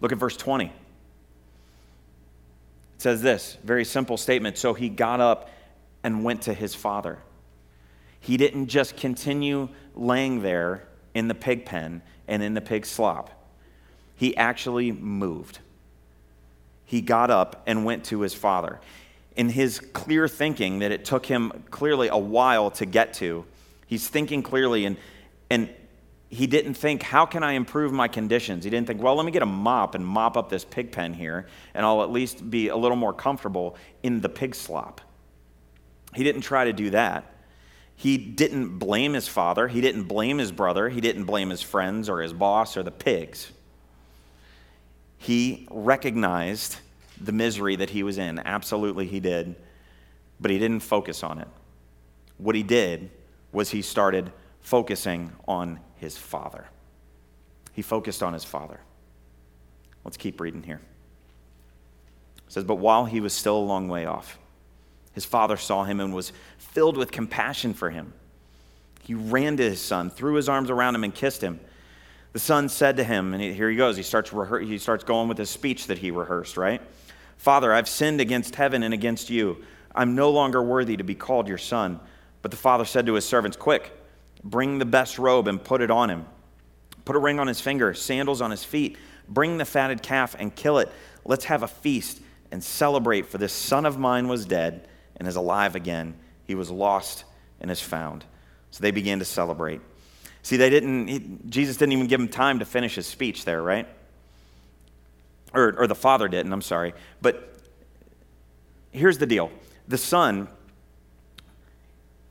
Look 0.00 0.12
at 0.12 0.18
verse 0.18 0.36
20. 0.36 0.66
It 0.66 0.72
says 2.98 3.20
this 3.20 3.58
very 3.64 3.84
simple 3.84 4.16
statement. 4.16 4.58
So 4.58 4.74
he 4.74 4.88
got 4.88 5.18
up 5.18 5.50
and 6.04 6.22
went 6.22 6.42
to 6.42 6.54
his 6.54 6.76
father. 6.76 7.18
He 8.20 8.36
didn't 8.36 8.68
just 8.68 8.96
continue 8.96 9.68
laying 9.96 10.42
there 10.42 10.86
in 11.12 11.26
the 11.26 11.34
pig 11.34 11.66
pen 11.66 12.02
and 12.28 12.40
in 12.40 12.54
the 12.54 12.60
pig 12.60 12.86
slop, 12.86 13.30
he 14.14 14.36
actually 14.36 14.92
moved 14.92 15.58
he 16.92 17.00
got 17.00 17.30
up 17.30 17.62
and 17.66 17.86
went 17.86 18.04
to 18.04 18.20
his 18.20 18.34
father. 18.34 18.78
In 19.34 19.48
his 19.48 19.80
clear 19.80 20.28
thinking 20.28 20.80
that 20.80 20.92
it 20.92 21.06
took 21.06 21.24
him 21.24 21.64
clearly 21.70 22.08
a 22.08 22.18
while 22.18 22.70
to 22.72 22.84
get 22.84 23.14
to, 23.14 23.46
he's 23.86 24.06
thinking 24.06 24.42
clearly 24.42 24.84
and, 24.84 24.98
and 25.48 25.70
he 26.28 26.46
didn't 26.46 26.74
think, 26.74 27.02
how 27.02 27.24
can 27.24 27.42
I 27.42 27.52
improve 27.52 27.94
my 27.94 28.08
conditions? 28.08 28.64
He 28.64 28.68
didn't 28.68 28.86
think, 28.86 29.00
well, 29.00 29.14
let 29.14 29.24
me 29.24 29.32
get 29.32 29.40
a 29.40 29.46
mop 29.46 29.94
and 29.94 30.06
mop 30.06 30.36
up 30.36 30.50
this 30.50 30.66
pig 30.66 30.92
pen 30.92 31.14
here, 31.14 31.46
and 31.72 31.86
I'll 31.86 32.02
at 32.02 32.10
least 32.10 32.50
be 32.50 32.68
a 32.68 32.76
little 32.76 32.98
more 32.98 33.14
comfortable 33.14 33.74
in 34.02 34.20
the 34.20 34.28
pig 34.28 34.54
slop. 34.54 35.00
He 36.14 36.22
didn't 36.22 36.42
try 36.42 36.66
to 36.66 36.74
do 36.74 36.90
that. 36.90 37.24
He 37.96 38.18
didn't 38.18 38.76
blame 38.76 39.14
his 39.14 39.28
father. 39.28 39.66
He 39.66 39.80
didn't 39.80 40.04
blame 40.04 40.36
his 40.36 40.52
brother. 40.52 40.90
He 40.90 41.00
didn't 41.00 41.24
blame 41.24 41.48
his 41.48 41.62
friends 41.62 42.10
or 42.10 42.20
his 42.20 42.34
boss 42.34 42.76
or 42.76 42.82
the 42.82 42.90
pigs 42.90 43.50
he 45.22 45.68
recognized 45.70 46.78
the 47.20 47.30
misery 47.30 47.76
that 47.76 47.90
he 47.90 48.02
was 48.02 48.18
in. 48.18 48.40
Absolutely, 48.40 49.06
he 49.06 49.20
did. 49.20 49.54
But 50.40 50.50
he 50.50 50.58
didn't 50.58 50.80
focus 50.80 51.22
on 51.22 51.38
it. 51.38 51.46
What 52.38 52.56
he 52.56 52.64
did 52.64 53.08
was 53.52 53.70
he 53.70 53.82
started 53.82 54.32
focusing 54.62 55.30
on 55.46 55.78
his 55.94 56.18
father. 56.18 56.66
He 57.72 57.82
focused 57.82 58.20
on 58.20 58.32
his 58.32 58.42
father. 58.42 58.80
Let's 60.04 60.16
keep 60.16 60.40
reading 60.40 60.64
here. 60.64 60.80
It 62.38 62.52
says, 62.52 62.64
But 62.64 62.76
while 62.76 63.04
he 63.04 63.20
was 63.20 63.32
still 63.32 63.56
a 63.56 63.60
long 63.60 63.86
way 63.86 64.04
off, 64.06 64.40
his 65.14 65.24
father 65.24 65.56
saw 65.56 65.84
him 65.84 66.00
and 66.00 66.12
was 66.12 66.32
filled 66.58 66.96
with 66.96 67.12
compassion 67.12 67.74
for 67.74 67.90
him. 67.90 68.12
He 69.04 69.14
ran 69.14 69.56
to 69.58 69.62
his 69.62 69.80
son, 69.80 70.10
threw 70.10 70.34
his 70.34 70.48
arms 70.48 70.68
around 70.68 70.96
him, 70.96 71.04
and 71.04 71.14
kissed 71.14 71.42
him. 71.42 71.60
The 72.32 72.38
son 72.38 72.68
said 72.68 72.96
to 72.96 73.04
him, 73.04 73.34
and 73.34 73.42
here 73.42 73.68
he 73.68 73.76
goes, 73.76 73.96
he 73.96 74.02
starts, 74.02 74.30
rehe- 74.30 74.66
he 74.66 74.78
starts 74.78 75.04
going 75.04 75.28
with 75.28 75.36
his 75.36 75.50
speech 75.50 75.86
that 75.88 75.98
he 75.98 76.10
rehearsed, 76.10 76.56
right? 76.56 76.80
Father, 77.36 77.72
I've 77.72 77.88
sinned 77.88 78.20
against 78.20 78.54
heaven 78.54 78.82
and 78.82 78.94
against 78.94 79.28
you. 79.28 79.64
I'm 79.94 80.14
no 80.14 80.30
longer 80.30 80.62
worthy 80.62 80.96
to 80.96 81.04
be 81.04 81.14
called 81.14 81.48
your 81.48 81.58
son. 81.58 82.00
But 82.40 82.50
the 82.50 82.56
father 82.56 82.84
said 82.84 83.06
to 83.06 83.14
his 83.14 83.24
servants, 83.24 83.56
Quick, 83.56 83.92
bring 84.42 84.78
the 84.78 84.84
best 84.84 85.18
robe 85.18 85.46
and 85.46 85.62
put 85.62 85.82
it 85.82 85.90
on 85.90 86.08
him. 86.08 86.26
Put 87.04 87.16
a 87.16 87.18
ring 87.18 87.38
on 87.38 87.48
his 87.48 87.60
finger, 87.60 87.94
sandals 87.94 88.40
on 88.40 88.50
his 88.50 88.64
feet. 88.64 88.96
Bring 89.28 89.58
the 89.58 89.64
fatted 89.64 90.02
calf 90.02 90.34
and 90.38 90.54
kill 90.54 90.78
it. 90.78 90.88
Let's 91.24 91.44
have 91.46 91.62
a 91.62 91.68
feast 91.68 92.20
and 92.50 92.62
celebrate, 92.62 93.26
for 93.26 93.38
this 93.38 93.52
son 93.52 93.86
of 93.86 93.98
mine 93.98 94.28
was 94.28 94.46
dead 94.46 94.88
and 95.16 95.28
is 95.28 95.36
alive 95.36 95.74
again. 95.74 96.14
He 96.44 96.54
was 96.54 96.70
lost 96.70 97.24
and 97.60 97.70
is 97.70 97.80
found. 97.80 98.24
So 98.70 98.82
they 98.82 98.90
began 98.90 99.18
to 99.18 99.24
celebrate. 99.24 99.80
See, 100.42 100.56
they 100.56 100.70
didn't, 100.70 101.08
he, 101.08 101.38
Jesus 101.46 101.76
didn't 101.76 101.92
even 101.92 102.06
give 102.06 102.20
him 102.20 102.28
time 102.28 102.58
to 102.58 102.64
finish 102.64 102.96
his 102.96 103.06
speech 103.06 103.44
there, 103.44 103.62
right? 103.62 103.86
Or, 105.54 105.74
or 105.78 105.86
the 105.86 105.94
father 105.94 106.28
didn't, 106.28 106.52
I'm 106.52 106.62
sorry. 106.62 106.94
But 107.20 107.56
here's 108.90 109.18
the 109.18 109.26
deal 109.26 109.50
the 109.88 109.98
son 109.98 110.48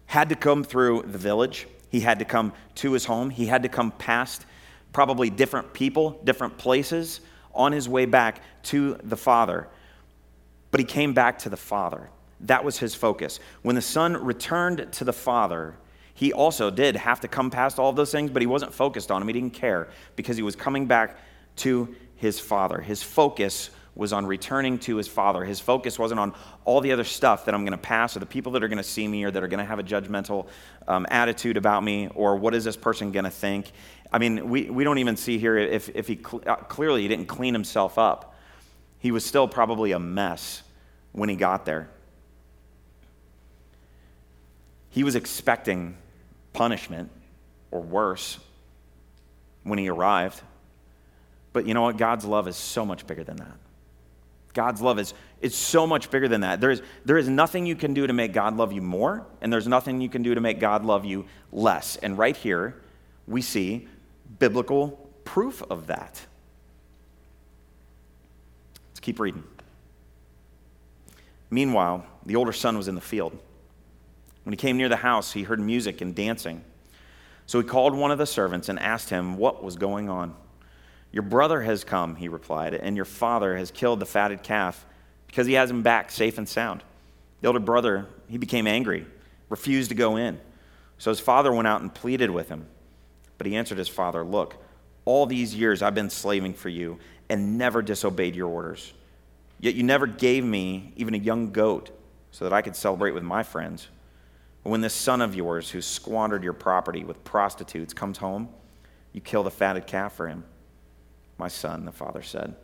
had 0.06 0.30
to 0.30 0.36
come 0.36 0.64
through 0.64 1.04
the 1.04 1.18
village, 1.18 1.68
he 1.90 2.02
had 2.02 2.20
to 2.20 2.26
come 2.26 2.54
to 2.76 2.92
his 2.92 3.06
home, 3.06 3.30
he 3.30 3.46
had 3.46 3.64
to 3.64 3.70
come 3.70 3.92
past 3.92 4.46
probably 4.92 5.30
different 5.30 5.74
people, 5.74 6.20
different 6.24 6.58
places 6.58 7.22
on 7.54 7.72
his 7.72 7.88
way 7.88 8.06
back 8.06 8.42
to 8.64 8.98
the 9.04 9.16
father. 9.16 9.68
But 10.70 10.80
he 10.80 10.86
came 10.86 11.14
back 11.14 11.40
to 11.40 11.50
the 11.50 11.58
father. 11.58 12.10
That 12.42 12.64
was 12.64 12.80
his 12.80 12.96
focus. 12.96 13.40
When 13.62 13.76
the 13.76 13.82
son 13.82 14.14
returned 14.24 14.92
to 14.94 15.04
the 15.04 15.14
father, 15.14 15.76
he 16.14 16.34
also 16.34 16.70
did 16.70 16.96
have 16.96 17.22
to 17.22 17.28
come 17.28 17.50
past 17.50 17.80
all 17.80 17.90
of 17.90 17.96
those 17.96 18.12
things, 18.12 18.32
but 18.32 18.42
he 18.42 18.48
wasn't 18.48 18.74
focused 18.74 19.12
on 19.12 19.22
them. 19.22 19.28
He 19.28 19.34
didn't 19.34 19.54
care 19.54 19.88
because 20.16 20.38
he 20.38 20.44
was 20.44 20.56
coming 20.56 20.86
back 20.86 21.18
to 21.58 21.96
his 22.16 22.40
father. 22.40 22.82
His 22.82 23.02
focus 23.02 23.72
was 23.96 24.14
on 24.14 24.26
returning 24.26 24.80
to 24.80 24.96
his 24.96 25.08
father. 25.08 25.44
His 25.44 25.60
focus 25.60 26.00
wasn't 26.00 26.20
on 26.20 26.34
all 26.64 26.80
the 26.80 26.92
other 26.92 27.04
stuff 27.04 27.46
that 27.46 27.54
I'm 27.54 27.66
going 27.66 27.78
to 27.78 27.78
pass 27.78 28.16
or 28.16 28.20
the 28.20 28.26
people 28.26 28.54
that 28.54 28.64
are 28.64 28.68
going 28.68 28.78
to 28.78 28.84
see 28.84 29.08
me 29.08 29.24
or 29.24 29.32
that 29.32 29.44
are 29.44 29.48
going 29.48 29.60
to 29.60 29.66
have 29.66 29.80
a 29.80 29.84
judgmental 29.84 30.48
um, 30.88 31.06
attitude 31.10 31.58
about 31.58 31.84
me 31.84 32.08
or 32.16 32.38
what 32.38 32.56
is 32.56 32.64
this 32.64 32.78
person 32.78 33.12
going 33.12 33.26
to 33.26 33.32
think. 33.32 33.72
I 34.12 34.18
mean, 34.18 34.50
we, 34.50 34.70
we 34.70 34.84
don't 34.84 34.98
even 34.98 35.18
see 35.18 35.38
here 35.38 35.58
if, 35.58 35.90
if 35.90 36.08
he 36.08 36.16
cl- 36.16 36.44
uh, 36.46 36.56
clearly 36.56 37.02
he 37.02 37.08
didn't 37.08 37.28
clean 37.28 37.54
himself 37.54 37.98
up. 37.98 38.36
He 39.00 39.12
was 39.12 39.26
still 39.26 39.48
probably 39.48 39.92
a 39.92 40.00
mess 40.00 40.64
when 41.12 41.28
he 41.28 41.36
got 41.36 41.66
there. 41.66 41.90
He 44.92 45.04
was 45.04 45.16
expecting 45.16 45.98
punishment 46.54 47.10
or 47.72 47.82
worse 47.82 48.38
when 49.64 49.80
he 49.80 49.90
arrived. 49.90 50.42
But 51.54 51.66
you 51.66 51.74
know 51.74 51.82
what? 51.82 51.98
God's 51.98 52.26
love 52.26 52.48
is 52.48 52.56
so 52.56 52.86
much 52.86 53.08
bigger 53.08 53.24
than 53.24 53.38
that. 53.38 53.58
God's 54.54 54.82
love 54.82 55.00
is, 55.00 55.14
is 55.40 55.56
so 55.56 55.88
much 55.88 56.12
bigger 56.12 56.28
than 56.28 56.42
that. 56.42 56.60
There 56.60 56.72
is, 56.72 56.82
there 57.06 57.18
is 57.18 57.30
nothing 57.30 57.66
you 57.66 57.76
can 57.76 57.94
do 57.94 58.06
to 58.06 58.14
make 58.14 58.34
God 58.34 58.58
love 58.58 58.74
you 58.74 58.82
more, 58.82 59.26
and 59.40 59.52
there's 59.52 59.68
nothing 59.68 60.02
you 60.02 60.10
can 60.10 60.24
do 60.24 60.36
to 60.36 60.42
make 60.42 60.60
God 60.60 60.84
love 60.84 61.06
you 61.06 61.26
less. 61.54 61.96
And 61.96 62.18
right 62.18 62.36
here, 62.36 62.76
we 63.28 63.42
see 63.42 63.88
biblical 64.40 65.10
proof 65.24 65.64
of 65.70 65.88
that. 65.88 66.22
Let's 68.90 69.00
keep 69.00 69.20
reading. 69.20 69.44
Meanwhile, 71.50 72.06
the 72.26 72.36
older 72.36 72.54
son 72.54 72.78
was 72.78 72.90
in 72.90 72.96
the 72.96 73.02
field. 73.02 73.38
When 74.44 74.54
he 74.54 74.58
came 74.58 74.78
near 74.78 74.90
the 74.90 74.98
house, 74.98 75.34
he 75.34 75.44
heard 75.44 75.60
music 75.60 76.02
and 76.02 76.16
dancing. 76.16 76.64
So 77.46 77.60
he 77.60 77.68
called 77.68 77.96
one 77.96 78.12
of 78.12 78.18
the 78.18 78.26
servants 78.26 78.70
and 78.70 78.80
asked 78.80 79.10
him 79.10 79.38
what 79.38 79.64
was 79.64 79.76
going 79.76 80.10
on. 80.10 80.34
Your 81.12 81.24
brother 81.24 81.62
has 81.62 81.84
come, 81.84 82.16
he 82.16 82.28
replied, 82.28 82.74
and 82.74 82.96
your 82.96 83.06
father 83.06 83.58
has 83.58 83.72
killed 83.72 84.00
the 84.00 84.06
fatted 84.06 84.44
calf 84.44 84.86
because 85.28 85.48
he 85.48 85.54
has 85.54 85.70
him 85.70 85.82
back 85.82 86.12
safe 86.12 86.38
and 86.38 86.48
sound. 86.48 86.84
The 87.42 87.48
older 87.48 87.60
brother, 87.60 88.08
he 88.30 88.38
became 88.38 88.68
angry, 88.68 89.06
refused 89.50 89.90
to 89.90 89.96
go 89.96 90.16
in. 90.16 90.40
So 90.98 91.12
his 91.12 91.20
father 91.20 91.52
went 91.52 91.68
out 91.68 91.82
and 91.82 91.94
pleaded 91.94 92.30
with 92.30 92.50
him. 92.50 92.68
But 93.38 93.48
he 93.48 93.56
answered 93.56 93.80
his 93.80 93.90
father, 93.90 94.24
Look, 94.24 94.56
all 95.04 95.26
these 95.26 95.56
years 95.56 95.82
I've 95.82 95.96
been 95.96 96.10
slaving 96.10 96.54
for 96.54 96.70
you 96.70 97.00
and 97.28 97.58
never 97.58 97.82
disobeyed 97.82 98.36
your 98.36 98.48
orders. 98.48 98.94
Yet 99.60 99.76
you 99.76 99.84
never 99.84 100.08
gave 100.08 100.44
me 100.44 100.94
even 100.96 101.16
a 101.16 101.18
young 101.18 101.52
goat 101.52 101.90
so 102.32 102.46
that 102.46 102.54
I 102.54 102.62
could 102.62 102.76
celebrate 102.76 103.12
with 103.12 103.24
my 103.24 103.44
friends. 103.44 103.88
When 104.64 104.82
this 104.82 104.94
son 104.94 105.22
of 105.22 105.34
yours, 105.34 105.72
who 105.72 105.82
squandered 105.82 106.44
your 106.44 106.54
property 106.54 107.04
with 107.04 107.24
prostitutes, 107.24 107.94
comes 107.94 108.20
home, 108.20 108.50
you 109.12 109.22
kill 109.22 109.44
the 109.44 109.52
fatted 109.52 109.88
calf 109.88 110.14
for 110.14 110.28
him. 110.28 110.44
My 111.38 111.48
son, 111.48 111.86
the 111.86 111.92
father 111.92 112.22
said, 112.22 112.56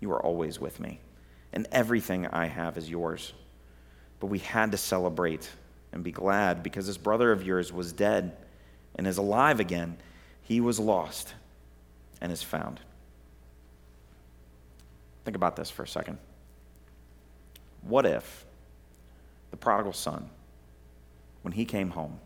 You 0.00 0.12
are 0.12 0.22
always 0.22 0.60
with 0.60 0.78
me, 0.78 1.00
and 1.52 1.66
everything 1.72 2.26
I 2.28 2.46
have 2.46 2.78
is 2.78 2.88
yours. 2.88 3.32
But 4.20 4.28
we 4.28 4.38
had 4.38 4.70
to 4.70 4.78
celebrate 4.78 5.50
and 5.92 6.04
be 6.04 6.12
glad 6.12 6.62
because 6.62 6.86
this 6.86 6.96
brother 6.96 7.32
of 7.32 7.42
yours 7.42 7.72
was 7.72 7.92
dead 7.92 8.36
and 8.94 9.06
is 9.06 9.18
alive 9.18 9.58
again. 9.58 9.96
He 10.42 10.60
was 10.60 10.78
lost 10.78 11.34
and 12.20 12.30
is 12.30 12.42
found. 12.42 12.78
Think 15.24 15.36
about 15.36 15.56
this 15.56 15.70
for 15.70 15.82
a 15.82 15.88
second. 15.88 16.18
What 17.82 18.06
if 18.06 18.44
the 19.50 19.56
prodigal 19.56 19.92
son, 19.92 20.30
when 21.42 21.52
he 21.52 21.64
came 21.64 21.90
home, 21.90 22.18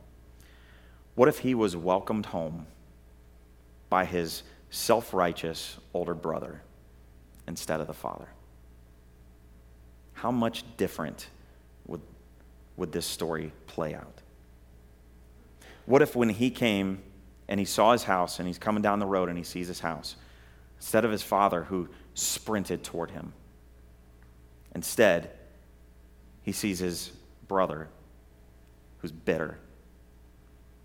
what 1.15 1.29
if 1.29 1.41
he 1.41 1.55
was 1.55 1.77
welcomed 1.77 2.27
home 2.27 2.67
by 3.89 4.05
his 4.05 4.43
self 4.71 5.13
righteous 5.15 5.79
older 5.95 6.15
brother 6.15 6.63
instead 7.49 7.81
of 7.81 7.87
the 7.87 7.95
father? 7.95 8.29
How 10.13 10.31
much 10.31 10.65
different 10.77 11.29
would, 11.87 12.03
would 12.77 12.93
this 12.93 13.07
story 13.07 13.53
play 13.67 13.95
out? 13.95 14.21
What 15.87 16.03
if 16.03 16.15
when 16.15 16.29
he 16.29 16.51
came 16.51 17.03
and 17.49 17.61
he 17.61 17.67
saw 17.67 17.93
his 17.93 18.05
house 18.05 18.39
and 18.39 18.47
he's 18.47 18.59
coming 18.59 18.83
down 18.83 18.99
the 18.99 19.07
road 19.07 19.29
and 19.29 19.39
he 19.39 19.45
sees 19.45 19.69
his 19.69 19.81
house, 19.81 20.17
instead 20.79 21.05
of 21.05 21.11
his 21.11 21.23
father 21.23 21.65
who 21.65 21.89
sprinted 22.15 22.83
toward 22.83 23.13
him, 23.13 23.33
instead, 24.75 25.31
he 26.43 26.53
sees 26.53 26.79
his 26.79 27.13
brother 27.47 27.89
who's 29.07 29.13
bitter 29.13 29.59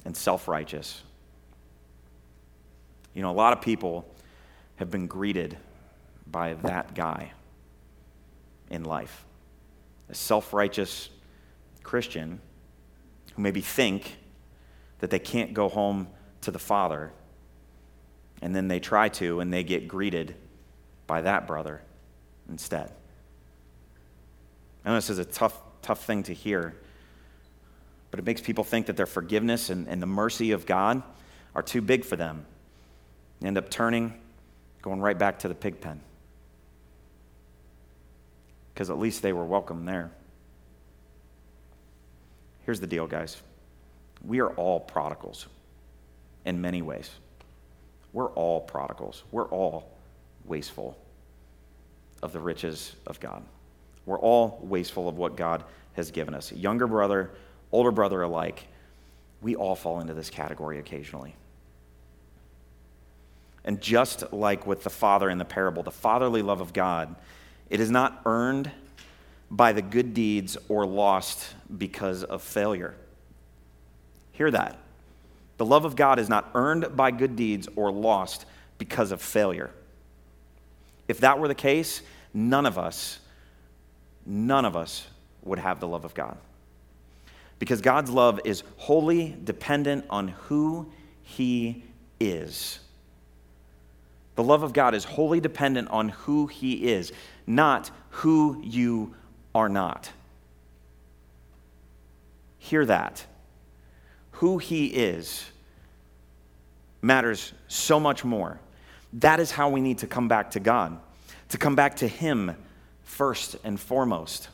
and 0.05 0.15
self 0.15 0.47
righteous 0.47 1.03
you 3.13 3.21
know, 3.21 3.31
a 3.31 3.33
lot 3.33 3.53
of 3.53 3.61
people 3.61 4.05
have 4.77 4.89
been 4.89 5.07
greeted 5.07 5.57
by 6.25 6.53
that 6.55 6.95
guy 6.95 7.33
in 8.69 8.83
life. 8.83 9.25
A 10.09 10.15
self 10.15 10.53
righteous 10.53 11.09
Christian 11.83 12.39
who 13.35 13.41
maybe 13.41 13.61
think 13.61 14.17
that 14.99 15.09
they 15.09 15.19
can't 15.19 15.53
go 15.53 15.67
home 15.67 16.07
to 16.41 16.51
the 16.51 16.59
Father, 16.59 17.11
and 18.41 18.55
then 18.55 18.67
they 18.67 18.79
try 18.79 19.09
to, 19.09 19.39
and 19.39 19.51
they 19.51 19.63
get 19.63 19.87
greeted 19.87 20.35
by 21.07 21.21
that 21.21 21.47
brother 21.47 21.81
instead. 22.49 22.91
I 24.83 24.89
know 24.89 24.95
this 24.95 25.09
is 25.09 25.19
a 25.19 25.25
tough, 25.25 25.59
tough 25.81 26.03
thing 26.03 26.23
to 26.23 26.33
hear, 26.33 26.75
but 28.11 28.19
it 28.19 28.25
makes 28.25 28.41
people 28.41 28.63
think 28.63 28.85
that 28.85 28.97
their 28.97 29.05
forgiveness 29.05 29.69
and, 29.69 29.87
and 29.87 30.01
the 30.01 30.07
mercy 30.07 30.51
of 30.51 30.65
God 30.65 31.01
are 31.55 31.63
too 31.63 31.81
big 31.81 32.05
for 32.05 32.15
them 32.15 32.45
end 33.43 33.57
up 33.57 33.69
turning, 33.69 34.13
going 34.81 34.99
right 34.99 35.17
back 35.17 35.39
to 35.39 35.47
the 35.47 35.55
pig 35.55 35.81
pen. 35.81 35.99
Because 38.73 38.89
at 38.89 38.99
least 38.99 39.21
they 39.21 39.33
were 39.33 39.45
welcome 39.45 39.85
there. 39.85 40.11
Here's 42.65 42.79
the 42.79 42.87
deal, 42.87 43.07
guys. 43.07 43.41
We 44.23 44.39
are 44.39 44.51
all 44.51 44.79
prodigals 44.79 45.47
in 46.45 46.61
many 46.61 46.81
ways. 46.81 47.09
We're 48.13 48.29
all 48.29 48.61
prodigals. 48.61 49.23
We're 49.31 49.47
all 49.47 49.91
wasteful 50.45 50.97
of 52.21 52.33
the 52.33 52.39
riches 52.39 52.95
of 53.07 53.19
God. 53.19 53.43
We're 54.05 54.19
all 54.19 54.59
wasteful 54.61 55.07
of 55.07 55.17
what 55.17 55.35
God 55.35 55.63
has 55.93 56.11
given 56.11 56.33
us. 56.33 56.51
Younger 56.51 56.87
brother, 56.87 57.31
older 57.71 57.91
brother 57.91 58.21
alike, 58.21 58.67
we 59.41 59.55
all 59.55 59.75
fall 59.75 59.99
into 59.99 60.13
this 60.13 60.29
category 60.29 60.79
occasionally. 60.79 61.35
And 63.63 63.79
just 63.81 64.33
like 64.33 64.65
with 64.65 64.83
the 64.83 64.89
father 64.89 65.29
in 65.29 65.37
the 65.37 65.45
parable, 65.45 65.83
the 65.83 65.91
fatherly 65.91 66.41
love 66.41 66.61
of 66.61 66.73
God, 66.73 67.15
it 67.69 67.79
is 67.79 67.91
not 67.91 68.21
earned 68.25 68.71
by 69.49 69.73
the 69.73 69.81
good 69.81 70.13
deeds 70.13 70.57
or 70.69 70.85
lost 70.85 71.53
because 71.77 72.23
of 72.23 72.41
failure. 72.41 72.95
Hear 74.31 74.49
that. 74.51 74.77
The 75.57 75.65
love 75.65 75.85
of 75.85 75.95
God 75.95 76.17
is 76.17 76.29
not 76.29 76.49
earned 76.55 76.95
by 76.95 77.11
good 77.11 77.35
deeds 77.35 77.67
or 77.75 77.91
lost 77.91 78.45
because 78.77 79.11
of 79.11 79.21
failure. 79.21 79.69
If 81.07 81.19
that 81.19 81.37
were 81.37 81.47
the 81.47 81.53
case, 81.53 82.01
none 82.33 82.65
of 82.65 82.79
us, 82.79 83.19
none 84.25 84.65
of 84.65 84.75
us 84.75 85.05
would 85.43 85.59
have 85.59 85.79
the 85.79 85.87
love 85.87 86.05
of 86.05 86.13
God. 86.13 86.37
Because 87.61 87.79
God's 87.79 88.09
love 88.09 88.39
is 88.43 88.63
wholly 88.77 89.37
dependent 89.43 90.05
on 90.09 90.29
who 90.29 90.91
He 91.21 91.83
is. 92.19 92.79
The 94.33 94.41
love 94.41 94.63
of 94.63 94.73
God 94.73 94.95
is 94.95 95.03
wholly 95.03 95.39
dependent 95.39 95.87
on 95.89 96.09
who 96.09 96.47
He 96.47 96.89
is, 96.89 97.13
not 97.45 97.91
who 98.09 98.59
you 98.63 99.13
are 99.53 99.69
not. 99.69 100.11
Hear 102.57 102.83
that. 102.87 103.27
Who 104.31 104.57
He 104.57 104.87
is 104.87 105.45
matters 107.03 107.53
so 107.67 107.99
much 107.99 108.25
more. 108.25 108.59
That 109.13 109.39
is 109.39 109.51
how 109.51 109.69
we 109.69 109.81
need 109.81 109.99
to 109.99 110.07
come 110.07 110.27
back 110.27 110.49
to 110.51 110.59
God, 110.59 110.99
to 111.49 111.59
come 111.59 111.75
back 111.75 111.97
to 111.97 112.07
Him 112.07 112.55
first 113.03 113.55
and 113.63 113.79
foremost. 113.79 114.49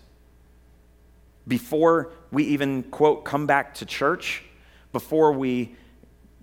Before 1.47 2.11
we 2.31 2.43
even, 2.45 2.83
quote, 2.83 3.23
come 3.23 3.47
back 3.47 3.75
to 3.75 3.85
church, 3.85 4.43
before 4.91 5.31
we 5.31 5.75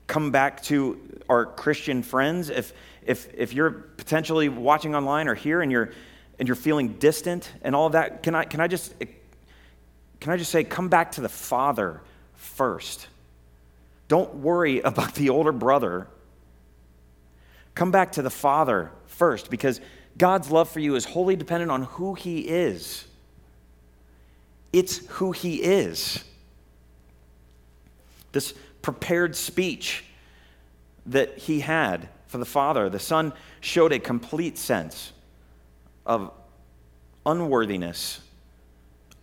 come 0.07 0.31
back 0.31 0.63
to 0.65 0.99
our 1.29 1.47
Christian 1.47 2.03
friends, 2.03 2.51
if, 2.51 2.73
if, 3.05 3.33
if 3.35 3.53
you're 3.53 3.71
potentially 3.71 4.49
watching 4.49 4.95
online 4.95 5.29
or 5.29 5.35
here 5.35 5.61
and 5.61 5.71
you're, 5.71 5.93
and 6.39 6.49
you're 6.49 6.57
feeling 6.57 6.95
distant 6.95 7.53
and 7.63 7.75
all 7.75 7.87
of 7.87 7.93
that, 7.93 8.23
can 8.23 8.35
I, 8.35 8.45
can, 8.45 8.61
I 8.61 8.67
just, 8.67 8.95
can 10.21 10.33
I 10.33 10.37
just 10.37 10.51
say, 10.51 10.65
come 10.65 10.89
back 10.89 11.13
to 11.13 11.21
the 11.21 11.29
Father 11.29 12.01
first? 12.35 13.09
Don't 14.09 14.37
worry 14.37 14.81
about 14.85 15.15
the 15.15 15.31
older 15.31 15.53
brother. 15.53 16.09
Come 17.75 17.91
back 17.91 18.13
to 18.13 18.23
the 18.23 18.31
Father 18.31 18.91
first 19.07 19.51
because 19.51 19.81
God's 20.17 20.51
love 20.51 20.69
for 20.69 20.81
you 20.81 20.95
is 20.95 21.05
wholly 21.05 21.37
dependent 21.37 21.71
on 21.71 21.83
who 21.83 22.15
He 22.15 22.41
is. 22.41 23.07
It's 24.75 25.07
who 25.07 25.31
He 25.31 25.63
is. 25.63 26.25
This 28.33 28.53
prepared 28.83 29.37
speech 29.37 30.05
that 31.07 31.39
He 31.39 31.61
had 31.61 32.09
for 32.27 32.39
the 32.39 32.45
Father. 32.45 32.91
The 32.91 32.99
Son 32.99 33.33
showed 33.61 33.93
a 33.93 34.01
complete 34.01 34.59
sense 34.59 35.13
of 36.05 36.33
unworthiness, 37.25 38.21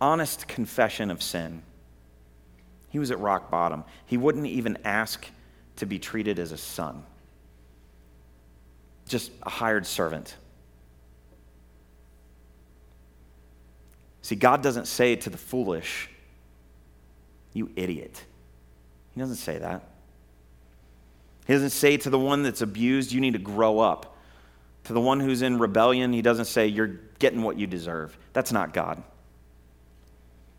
honest 0.00 0.48
confession 0.48 1.10
of 1.10 1.22
sin. 1.22 1.62
He 2.88 2.98
was 2.98 3.10
at 3.10 3.18
rock 3.18 3.50
bottom. 3.50 3.84
He 4.06 4.16
wouldn't 4.16 4.46
even 4.46 4.78
ask 4.86 5.26
to 5.76 5.84
be 5.84 5.98
treated 5.98 6.38
as 6.38 6.52
a 6.52 6.56
son, 6.56 7.04
just 9.06 9.32
a 9.42 9.50
hired 9.50 9.84
servant. 9.84 10.34
See, 14.22 14.36
God 14.36 14.62
doesn't 14.62 14.86
say 14.86 15.16
to 15.16 15.30
the 15.30 15.36
foolish, 15.36 16.08
You 17.52 17.70
idiot. 17.76 18.24
He 19.14 19.20
doesn't 19.20 19.36
say 19.36 19.58
that. 19.58 19.82
He 21.46 21.52
doesn't 21.52 21.70
say 21.70 21.96
to 21.98 22.10
the 22.10 22.18
one 22.18 22.42
that's 22.42 22.62
abused, 22.62 23.12
you 23.12 23.20
need 23.20 23.32
to 23.32 23.38
grow 23.38 23.80
up. 23.80 24.16
To 24.84 24.92
the 24.92 25.00
one 25.00 25.20
who's 25.20 25.42
in 25.42 25.58
rebellion, 25.58 26.12
he 26.12 26.22
doesn't 26.22 26.46
say, 26.46 26.66
you're 26.66 26.98
getting 27.18 27.42
what 27.42 27.58
you 27.58 27.66
deserve. 27.66 28.16
That's 28.32 28.52
not 28.52 28.72
God. 28.72 29.02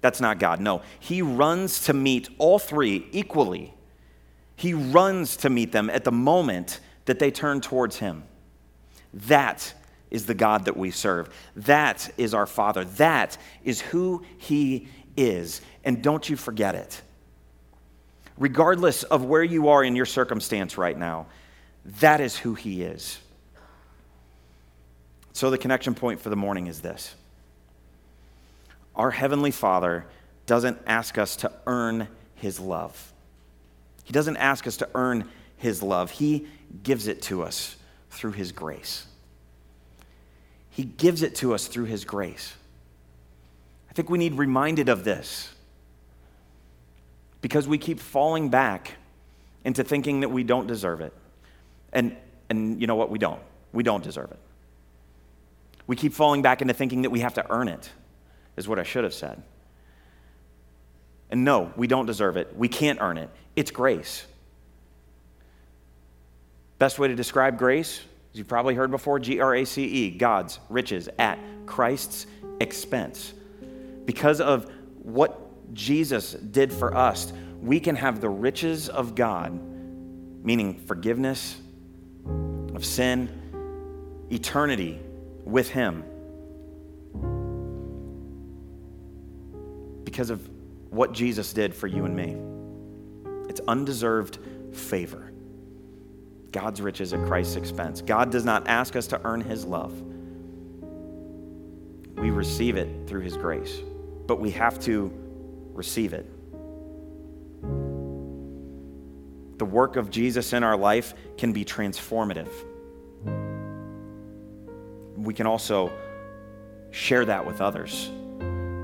That's 0.01 0.21
not 0.21 0.39
God. 0.39 0.59
No. 0.59 0.81
He 0.99 1.21
runs 1.21 1.85
to 1.85 1.93
meet 1.93 2.29
all 2.37 2.59
three 2.59 3.07
equally. 3.11 3.73
He 4.55 4.73
runs 4.73 5.37
to 5.37 5.49
meet 5.49 5.71
them 5.71 5.89
at 5.89 6.03
the 6.03 6.11
moment 6.11 6.79
that 7.05 7.19
they 7.19 7.31
turn 7.31 7.61
towards 7.61 7.97
him. 7.97 8.23
That 9.13 9.73
is 10.13 10.27
the 10.27 10.35
God 10.35 10.65
that 10.65 10.77
we 10.77 10.91
serve. 10.91 11.33
That 11.57 12.09
is 12.17 12.33
our 12.33 12.45
Father. 12.45 12.85
That 12.85 13.37
is 13.65 13.81
who 13.81 14.23
He 14.37 14.87
is. 15.17 15.59
And 15.83 16.01
don't 16.01 16.29
you 16.29 16.37
forget 16.37 16.75
it. 16.75 17.01
Regardless 18.37 19.03
of 19.03 19.25
where 19.25 19.43
you 19.43 19.69
are 19.69 19.83
in 19.83 19.95
your 19.95 20.05
circumstance 20.05 20.77
right 20.77 20.97
now, 20.97 21.25
that 21.99 22.21
is 22.21 22.37
who 22.37 22.53
He 22.53 22.83
is. 22.83 23.19
So, 25.33 25.49
the 25.49 25.57
connection 25.57 25.95
point 25.95 26.21
for 26.21 26.29
the 26.29 26.35
morning 26.35 26.67
is 26.67 26.79
this 26.79 27.15
Our 28.95 29.11
Heavenly 29.11 29.51
Father 29.51 30.05
doesn't 30.45 30.77
ask 30.85 31.17
us 31.17 31.35
to 31.37 31.51
earn 31.65 32.07
His 32.35 32.59
love. 32.59 33.11
He 34.03 34.13
doesn't 34.13 34.37
ask 34.37 34.67
us 34.67 34.77
to 34.77 34.89
earn 34.93 35.27
His 35.57 35.81
love, 35.81 36.11
He 36.11 36.47
gives 36.83 37.07
it 37.07 37.23
to 37.23 37.41
us 37.41 37.77
through 38.11 38.33
His 38.33 38.51
grace. 38.51 39.07
He 40.73 40.83
gives 40.83 41.21
it 41.21 41.35
to 41.35 41.53
us 41.53 41.67
through 41.67 41.85
His 41.85 42.03
grace. 42.03 42.55
I 43.89 43.93
think 43.93 44.09
we 44.09 44.17
need 44.17 44.33
reminded 44.33 44.89
of 44.89 45.03
this 45.03 45.53
because 47.41 47.67
we 47.67 47.77
keep 47.77 47.99
falling 47.99 48.49
back 48.49 48.93
into 49.63 49.83
thinking 49.83 50.21
that 50.21 50.29
we 50.29 50.43
don't 50.43 50.65
deserve 50.65 51.01
it. 51.01 51.13
And, 51.91 52.17
and 52.49 52.81
you 52.81 52.87
know 52.87 52.95
what? 52.95 53.11
We 53.11 53.19
don't. 53.19 53.41
We 53.71 53.83
don't 53.83 54.03
deserve 54.03 54.31
it. 54.31 54.39
We 55.85 55.95
keep 55.95 56.13
falling 56.13 56.41
back 56.41 56.61
into 56.61 56.73
thinking 56.73 57.03
that 57.03 57.11
we 57.11 57.19
have 57.19 57.35
to 57.35 57.45
earn 57.51 57.67
it, 57.67 57.91
is 58.57 58.67
what 58.67 58.79
I 58.79 58.83
should 58.83 59.03
have 59.03 59.13
said. 59.13 59.43
And 61.29 61.43
no, 61.43 61.71
we 61.75 61.85
don't 61.85 62.07
deserve 62.07 62.35
it. 62.35 62.55
We 62.55 62.67
can't 62.67 62.99
earn 62.99 63.17
it. 63.17 63.29
It's 63.55 63.69
grace. 63.69 64.25
Best 66.79 66.97
way 66.97 67.09
to 67.09 67.15
describe 67.15 67.59
grace, 67.59 68.01
as 68.33 68.39
you've 68.39 68.47
probably 68.47 68.73
heard 68.73 68.89
before, 68.89 69.19
G 69.19 69.39
R 69.39 69.55
A 69.55 69.65
C 69.65 69.83
E, 69.83 70.09
God's 70.09 70.59
riches 70.67 71.07
at 71.19 71.37
Christ's 71.67 72.25
expense. 72.59 73.33
Because 74.05 74.41
of 74.41 74.71
what 75.03 75.73
Jesus 75.73 76.33
did 76.33 76.73
for 76.73 76.95
us, 76.95 77.31
we 77.61 77.79
can 77.79 77.95
have 77.95 78.21
the 78.21 78.29
riches 78.29 78.89
of 78.89 79.13
God, 79.13 79.53
meaning 80.43 80.79
forgiveness 80.87 81.59
of 82.73 82.83
sin, 82.83 83.29
eternity 84.31 84.99
with 85.45 85.69
Him. 85.69 86.03
Because 90.03 90.31
of 90.31 90.49
what 90.89 91.11
Jesus 91.11 91.53
did 91.53 91.75
for 91.75 91.85
you 91.85 92.05
and 92.05 92.15
me. 92.15 92.35
It's 93.47 93.61
undeserved 93.67 94.39
favor. 94.71 95.32
God's 96.53 96.79
riches 96.79 97.11
at 97.11 97.25
Christ's 97.25 97.57
expense. 97.57 98.01
God 98.01 98.31
does 98.31 98.45
not 98.45 98.67
ask 98.67 98.95
us 98.95 99.07
to 99.07 99.19
earn 99.25 99.41
His 99.41 99.65
love. 99.65 99.91
We 102.15 102.29
receive 102.29 102.77
it 102.77 103.07
through 103.07 103.21
His 103.21 103.35
grace, 103.35 103.79
but 104.27 104.39
we 104.39 104.51
have 104.51 104.79
to 104.81 105.11
receive 105.73 106.13
it. 106.13 106.25
The 109.57 109.65
work 109.65 109.95
of 109.95 110.09
Jesus 110.09 110.53
in 110.53 110.63
our 110.63 110.77
life 110.77 111.13
can 111.37 111.51
be 111.51 111.65
transformative. 111.65 112.49
We 115.17 115.33
can 115.33 115.47
also 115.47 115.91
share 116.91 117.25
that 117.25 117.45
with 117.45 117.61
others 117.61 118.11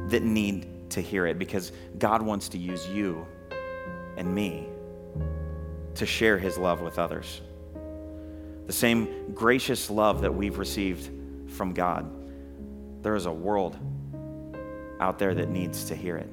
that 0.07 0.23
need 0.23 0.89
to 0.91 1.01
hear 1.01 1.27
it 1.27 1.37
because 1.37 1.71
God 1.99 2.21
wants 2.21 2.49
to 2.49 2.57
use 2.57 2.87
you 2.87 3.27
and 4.17 4.33
me 4.33 4.67
to 5.95 6.05
share 6.05 6.37
his 6.37 6.57
love 6.57 6.81
with 6.81 6.97
others. 6.97 7.41
The 8.69 8.73
same 8.73 9.33
gracious 9.33 9.89
love 9.89 10.21
that 10.21 10.31
we've 10.31 10.59
received 10.59 11.09
from 11.53 11.73
God. 11.73 12.07
There 13.01 13.15
is 13.15 13.25
a 13.25 13.31
world 13.31 13.75
out 14.99 15.17
there 15.17 15.33
that 15.33 15.49
needs 15.49 15.85
to 15.85 15.95
hear 15.95 16.17
it. 16.17 16.29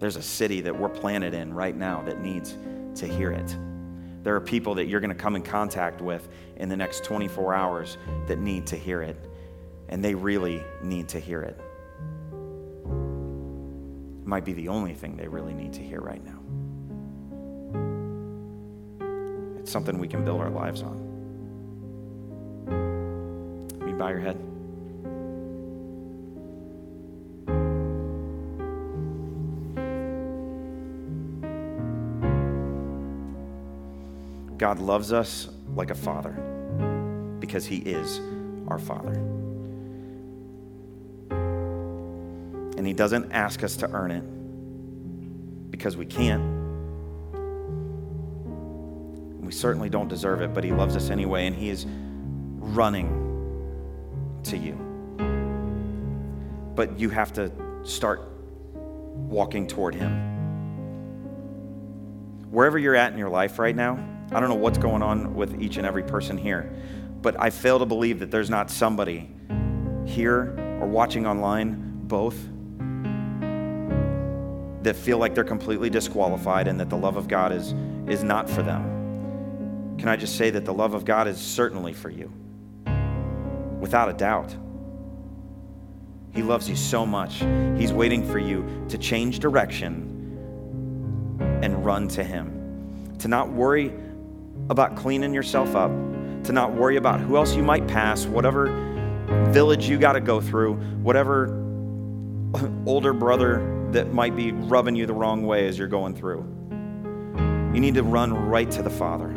There's 0.00 0.16
a 0.16 0.22
city 0.22 0.62
that 0.62 0.74
we're 0.74 0.88
planted 0.88 1.34
in 1.34 1.52
right 1.52 1.76
now 1.76 2.00
that 2.06 2.22
needs 2.22 2.56
to 2.94 3.06
hear 3.06 3.30
it. 3.30 3.58
There 4.22 4.34
are 4.34 4.40
people 4.40 4.74
that 4.76 4.86
you're 4.86 5.00
going 5.00 5.10
to 5.10 5.14
come 5.14 5.36
in 5.36 5.42
contact 5.42 6.00
with 6.00 6.26
in 6.56 6.70
the 6.70 6.78
next 6.78 7.04
24 7.04 7.52
hours 7.52 7.98
that 8.26 8.38
need 8.38 8.66
to 8.68 8.76
hear 8.76 9.02
it, 9.02 9.18
and 9.90 10.02
they 10.02 10.14
really 10.14 10.64
need 10.82 11.10
to 11.10 11.20
hear 11.20 11.42
it. 11.42 11.60
It 14.22 14.26
might 14.26 14.46
be 14.46 14.54
the 14.54 14.68
only 14.68 14.94
thing 14.94 15.14
they 15.18 15.28
really 15.28 15.52
need 15.52 15.74
to 15.74 15.82
hear 15.82 16.00
right 16.00 16.24
now. 16.24 16.40
It's 19.58 19.70
something 19.70 19.98
we 19.98 20.08
can 20.08 20.24
build 20.24 20.40
our 20.40 20.48
lives 20.48 20.80
on. 20.80 21.03
Bow 24.04 24.10
your 24.10 24.20
head? 24.20 24.38
God 34.58 34.78
loves 34.78 35.10
us 35.12 35.48
like 35.74 35.88
a 35.88 35.94
father 35.94 36.32
because 37.40 37.64
he 37.64 37.76
is 37.78 38.20
our 38.68 38.78
father. 38.78 39.14
And 42.76 42.86
he 42.86 42.92
doesn't 42.92 43.32
ask 43.32 43.64
us 43.64 43.76
to 43.76 43.90
earn 43.90 44.10
it 44.10 45.70
because 45.70 45.96
we 45.96 46.04
can't. 46.04 46.42
We 49.40 49.52
certainly 49.52 49.88
don't 49.88 50.08
deserve 50.08 50.42
it, 50.42 50.52
but 50.52 50.62
he 50.62 50.72
loves 50.72 50.94
us 50.94 51.08
anyway, 51.08 51.46
and 51.46 51.56
he 51.56 51.70
is 51.70 51.86
running 51.86 53.23
to 54.54 54.60
you. 54.60 54.74
But 56.74 56.98
you 56.98 57.10
have 57.10 57.32
to 57.34 57.52
start 57.82 58.22
walking 58.74 59.66
toward 59.66 59.94
him. 59.94 60.30
Wherever 62.50 62.78
you're 62.78 62.94
at 62.94 63.12
in 63.12 63.18
your 63.18 63.28
life 63.28 63.58
right 63.58 63.74
now, 63.74 63.98
I 64.32 64.40
don't 64.40 64.48
know 64.48 64.54
what's 64.54 64.78
going 64.78 65.02
on 65.02 65.34
with 65.34 65.60
each 65.60 65.76
and 65.76 65.86
every 65.86 66.02
person 66.02 66.38
here, 66.38 66.72
but 67.20 67.38
I 67.38 67.50
fail 67.50 67.78
to 67.78 67.86
believe 67.86 68.20
that 68.20 68.30
there's 68.30 68.50
not 68.50 68.70
somebody 68.70 69.28
here 70.06 70.56
or 70.80 70.86
watching 70.86 71.26
online, 71.26 72.06
both, 72.06 72.36
that 74.82 74.94
feel 74.96 75.18
like 75.18 75.34
they're 75.34 75.44
completely 75.44 75.90
disqualified 75.90 76.68
and 76.68 76.78
that 76.78 76.90
the 76.90 76.96
love 76.96 77.16
of 77.16 77.26
God 77.26 77.52
is, 77.52 77.74
is 78.06 78.22
not 78.22 78.48
for 78.48 78.62
them. 78.62 79.96
Can 79.98 80.08
I 80.08 80.16
just 80.16 80.36
say 80.36 80.50
that 80.50 80.64
the 80.64 80.74
love 80.74 80.94
of 80.94 81.04
God 81.04 81.26
is 81.26 81.38
certainly 81.38 81.92
for 81.92 82.10
you? 82.10 82.30
Without 83.84 84.08
a 84.08 84.14
doubt. 84.14 84.56
He 86.32 86.42
loves 86.42 86.70
you 86.70 86.74
so 86.74 87.04
much. 87.04 87.44
He's 87.76 87.92
waiting 87.92 88.26
for 88.26 88.38
you 88.38 88.64
to 88.88 88.96
change 88.96 89.40
direction 89.40 90.10
and 91.62 91.84
run 91.84 92.08
to 92.08 92.24
Him. 92.24 93.14
To 93.18 93.28
not 93.28 93.52
worry 93.52 93.92
about 94.70 94.96
cleaning 94.96 95.34
yourself 95.34 95.76
up, 95.76 95.90
to 96.44 96.52
not 96.52 96.72
worry 96.72 96.96
about 96.96 97.20
who 97.20 97.36
else 97.36 97.54
you 97.54 97.62
might 97.62 97.86
pass, 97.86 98.24
whatever 98.24 98.68
village 99.50 99.86
you 99.86 99.98
got 99.98 100.14
to 100.14 100.20
go 100.22 100.40
through, 100.40 100.76
whatever 101.02 101.48
older 102.86 103.12
brother 103.12 103.90
that 103.90 104.14
might 104.14 104.34
be 104.34 104.52
rubbing 104.52 104.96
you 104.96 105.04
the 105.04 105.12
wrong 105.12 105.44
way 105.44 105.68
as 105.68 105.78
you're 105.78 105.88
going 105.88 106.14
through. 106.14 106.38
You 107.74 107.80
need 107.80 107.96
to 107.96 108.02
run 108.02 108.32
right 108.32 108.70
to 108.70 108.82
the 108.82 108.88
Father. 108.88 109.28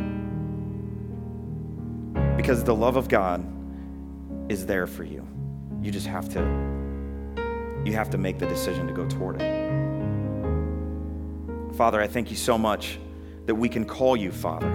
Because 2.38 2.64
the 2.64 2.74
love 2.74 2.96
of 2.96 3.10
God 3.10 3.46
is 4.50 4.66
there 4.66 4.88
for 4.88 5.04
you. 5.04 5.28
You 5.82 5.92
just 5.92 6.08
have 6.08 6.30
to 6.34 6.42
you 7.86 7.94
have 7.94 8.10
to 8.10 8.18
make 8.18 8.38
the 8.38 8.48
decision 8.48 8.88
to 8.88 8.94
go 8.94 9.08
toward 9.08 9.42
it. 9.42 9.68
Father, 11.76 12.02
I 12.02 12.08
thank 12.08 12.30
you 12.30 12.36
so 12.36 12.58
much 12.58 13.00
that 13.46 13.56
we 13.56 13.70
can 13.70 13.86
call 13.86 14.18
you 14.18 14.32
Father. 14.32 14.68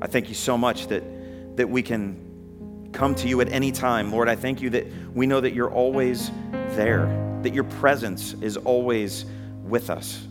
I 0.00 0.06
thank 0.06 0.28
you 0.28 0.34
so 0.34 0.58
much 0.58 0.88
that, 0.88 1.56
that 1.56 1.68
we 1.68 1.82
can 1.82 2.90
come 2.92 3.14
to 3.16 3.28
you 3.28 3.40
at 3.40 3.48
any 3.50 3.72
time. 3.72 4.10
Lord, 4.12 4.28
I 4.28 4.36
thank 4.36 4.60
you 4.60 4.70
that 4.70 4.86
we 5.14 5.26
know 5.26 5.40
that 5.40 5.54
you're 5.54 5.70
always 5.70 6.30
there, 6.70 7.06
that 7.42 7.54
your 7.54 7.64
presence 7.64 8.34
is 8.40 8.56
always 8.56 9.24
with 9.62 9.88
us. 9.88 10.26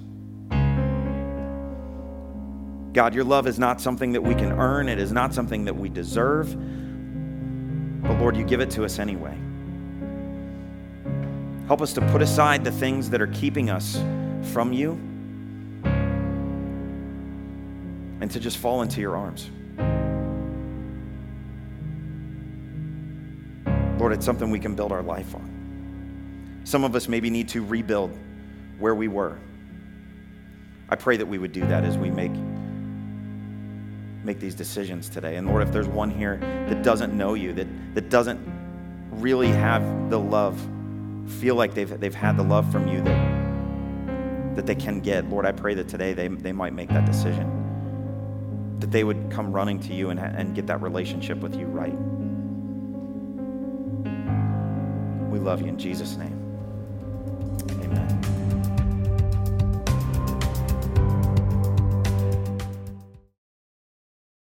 God, 2.93 3.15
your 3.15 3.23
love 3.23 3.47
is 3.47 3.57
not 3.57 3.81
something 3.81 4.11
that 4.11 4.21
we 4.21 4.35
can 4.35 4.51
earn, 4.51 4.87
it 4.87 4.99
is 4.99 5.11
not 5.11 5.33
something 5.33 5.65
that 5.65 5.75
we 5.75 5.89
deserve. 5.89 6.55
But 8.13 8.19
Lord, 8.19 8.37
you 8.37 8.43
give 8.43 8.61
it 8.61 8.69
to 8.71 8.85
us 8.85 8.99
anyway. 8.99 9.35
Help 11.65 11.81
us 11.81 11.93
to 11.93 12.01
put 12.11 12.21
aside 12.21 12.63
the 12.63 12.71
things 12.71 13.09
that 13.09 13.23
are 13.23 13.27
keeping 13.27 13.71
us 13.71 13.95
from 14.51 14.71
you 14.71 14.91
and 18.21 18.29
to 18.29 18.39
just 18.39 18.59
fall 18.59 18.83
into 18.83 19.01
your 19.01 19.17
arms. 19.17 19.49
Lord, 23.99 24.13
it's 24.13 24.25
something 24.27 24.51
we 24.51 24.59
can 24.59 24.75
build 24.75 24.91
our 24.91 25.01
life 25.01 25.33
on. 25.33 26.61
Some 26.65 26.83
of 26.83 26.95
us 26.95 27.07
maybe 27.07 27.31
need 27.31 27.49
to 27.49 27.65
rebuild 27.65 28.15
where 28.77 28.93
we 28.93 29.07
were. 29.07 29.39
I 30.87 30.97
pray 30.97 31.17
that 31.17 31.25
we 31.25 31.39
would 31.39 31.51
do 31.51 31.65
that 31.65 31.83
as 31.83 31.97
we 31.97 32.11
make 32.11 32.31
make 34.23 34.39
these 34.39 34.55
decisions 34.55 35.09
today. 35.09 35.35
And 35.35 35.47
Lord, 35.47 35.63
if 35.63 35.71
there's 35.71 35.87
one 35.87 36.09
here 36.09 36.37
that 36.69 36.83
doesn't 36.83 37.15
know 37.15 37.33
you, 37.33 37.53
that, 37.53 37.67
that 37.95 38.09
doesn't 38.09 38.39
really 39.11 39.49
have 39.49 40.09
the 40.09 40.19
love, 40.19 40.59
feel 41.27 41.55
like 41.55 41.73
they've, 41.73 41.99
they've 41.99 42.13
had 42.13 42.37
the 42.37 42.43
love 42.43 42.71
from 42.71 42.87
you 42.87 43.01
that, 43.01 44.55
that 44.55 44.65
they 44.65 44.75
can 44.75 44.99
get, 44.99 45.29
Lord, 45.29 45.45
I 45.45 45.51
pray 45.51 45.73
that 45.75 45.87
today 45.87 46.13
they, 46.13 46.27
they 46.27 46.51
might 46.51 46.73
make 46.73 46.89
that 46.89 47.05
decision. 47.05 47.59
That 48.79 48.91
they 48.91 49.03
would 49.03 49.29
come 49.29 49.51
running 49.51 49.79
to 49.81 49.93
you 49.93 50.09
and, 50.09 50.19
and 50.19 50.55
get 50.55 50.67
that 50.67 50.81
relationship 50.81 51.39
with 51.39 51.55
you 51.55 51.65
right. 51.65 51.93
We 55.29 55.39
love 55.39 55.61
you 55.61 55.67
in 55.67 55.77
Jesus' 55.77 56.17
name. 56.17 56.39